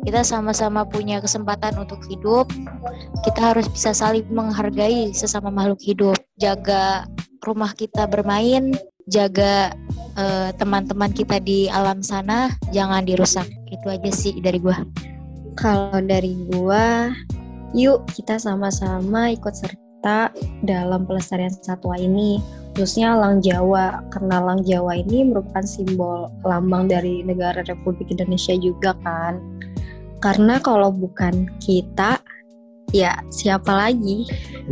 Kita 0.03 0.19
sama-sama 0.25 0.83
punya 0.83 1.23
kesempatan 1.23 1.79
untuk 1.79 2.03
hidup. 2.11 2.51
Kita 3.23 3.55
harus 3.55 3.71
bisa 3.71 3.95
saling 3.95 4.27
menghargai 4.27 5.15
sesama 5.15 5.47
makhluk 5.47 5.79
hidup. 5.79 6.17
Jaga 6.43 7.07
rumah 7.39 7.71
kita 7.71 8.03
bermain, 8.11 8.75
jaga 9.07 9.71
uh, 10.19 10.51
teman-teman 10.59 11.15
kita 11.15 11.39
di 11.39 11.71
alam 11.71 12.03
sana 12.03 12.51
jangan 12.75 13.07
dirusak 13.07 13.47
itu 13.71 13.87
aja 13.87 14.11
sih 14.11 14.35
dari 14.43 14.59
gua 14.59 14.79
kalau 15.55 16.03
dari 16.03 16.35
gua 16.51 17.15
yuk 17.71 18.03
kita 18.11 18.35
sama-sama 18.35 19.31
ikut 19.31 19.55
kita 20.03 20.35
dalam 20.67 21.07
pelestarian 21.07 21.47
satwa 21.63 21.95
ini, 21.95 22.43
khususnya 22.75 23.15
Lang 23.15 23.39
Jawa. 23.39 24.03
Karena 24.11 24.43
Lang 24.43 24.59
Jawa 24.67 24.99
ini 24.99 25.23
merupakan 25.23 25.63
simbol 25.63 26.27
lambang 26.43 26.91
dari 26.91 27.23
negara 27.23 27.63
Republik 27.63 28.11
Indonesia 28.11 28.51
juga 28.59 28.91
kan. 28.99 29.39
Karena 30.19 30.59
kalau 30.59 30.91
bukan 30.91 31.47
kita, 31.63 32.19
ya 32.93 33.17
siapa 33.33 33.73
lagi? 33.73 34.29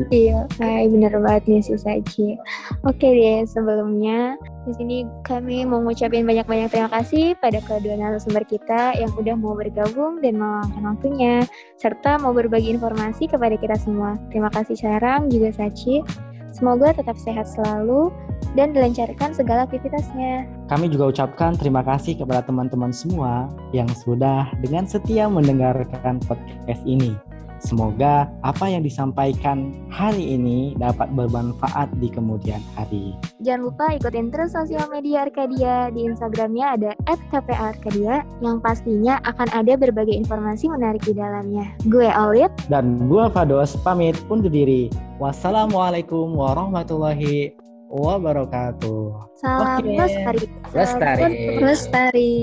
Iya, 0.07 0.47
kayak 0.55 0.93
bener 0.93 1.13
banget 1.19 1.43
nih 1.51 1.61
si 1.65 1.75
Sachi. 1.75 2.39
Oke 2.87 3.07
deh, 3.11 3.43
sebelumnya 3.43 4.39
di 4.63 4.71
sini 4.77 4.97
kami 5.25 5.67
mau 5.67 5.83
ngucapin 5.83 6.23
banyak-banyak 6.23 6.71
terima 6.71 6.87
kasih 6.87 7.35
pada 7.41 7.59
kedua 7.59 7.97
narasumber 7.97 8.45
kita 8.47 8.95
yang 8.95 9.11
udah 9.17 9.35
mau 9.35 9.57
bergabung 9.57 10.23
dan 10.23 10.39
meluangkan 10.39 10.95
waktunya, 10.95 11.43
serta 11.75 12.21
mau 12.21 12.31
berbagi 12.31 12.71
informasi 12.71 13.27
kepada 13.27 13.57
kita 13.59 13.75
semua. 13.75 14.15
Terima 14.31 14.47
kasih 14.53 14.79
Sarang, 14.79 15.27
juga 15.27 15.51
Sachi. 15.51 16.05
Semoga 16.51 16.91
tetap 16.91 17.15
sehat 17.15 17.47
selalu 17.47 18.11
dan 18.59 18.75
dilancarkan 18.75 19.31
segala 19.31 19.63
aktivitasnya. 19.63 20.43
Kami 20.67 20.91
juga 20.91 21.11
ucapkan 21.11 21.55
terima 21.55 21.79
kasih 21.79 22.19
kepada 22.19 22.43
teman-teman 22.43 22.91
semua 22.91 23.47
yang 23.71 23.87
sudah 24.03 24.51
dengan 24.59 24.83
setia 24.83 25.31
mendengarkan 25.31 26.19
podcast 26.27 26.83
ini. 26.83 27.15
Semoga 27.61 28.25
apa 28.41 28.65
yang 28.65 28.81
disampaikan 28.81 29.71
hari 29.93 30.33
ini 30.33 30.73
dapat 30.81 31.13
bermanfaat 31.13 31.93
di 32.01 32.09
kemudian 32.09 32.59
hari. 32.73 33.13
Jangan 33.45 33.61
lupa 33.69 33.85
ikutin 33.93 34.33
terus 34.33 34.51
sosial 34.57 34.89
media 34.89 35.29
Arkadia. 35.29 35.93
Di 35.93 36.09
Instagramnya 36.09 36.65
ada 36.75 36.91
@kparkadia 37.29 38.25
yang 38.41 38.57
pastinya 38.59 39.21
akan 39.29 39.47
ada 39.53 39.77
berbagai 39.77 40.13
informasi 40.17 40.73
menarik 40.73 41.05
di 41.05 41.13
dalamnya. 41.13 41.69
Gue 41.85 42.09
Olit. 42.09 42.49
Dan 42.65 43.05
gue 43.05 43.25
Fados 43.29 43.77
pamit 43.85 44.17
undur 44.27 44.49
diri. 44.49 44.89
Wassalamualaikum 45.21 46.33
warahmatullahi 46.33 47.53
wabarakatuh. 47.93 49.37
Salam 49.37 49.85
Oke. 49.85 49.93
lestari. 49.99 50.45
Lestari. 50.73 51.33
Lestari. 51.61 52.33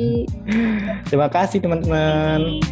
Terima 1.11 1.27
kasih 1.27 1.59
teman-teman. 1.59 2.63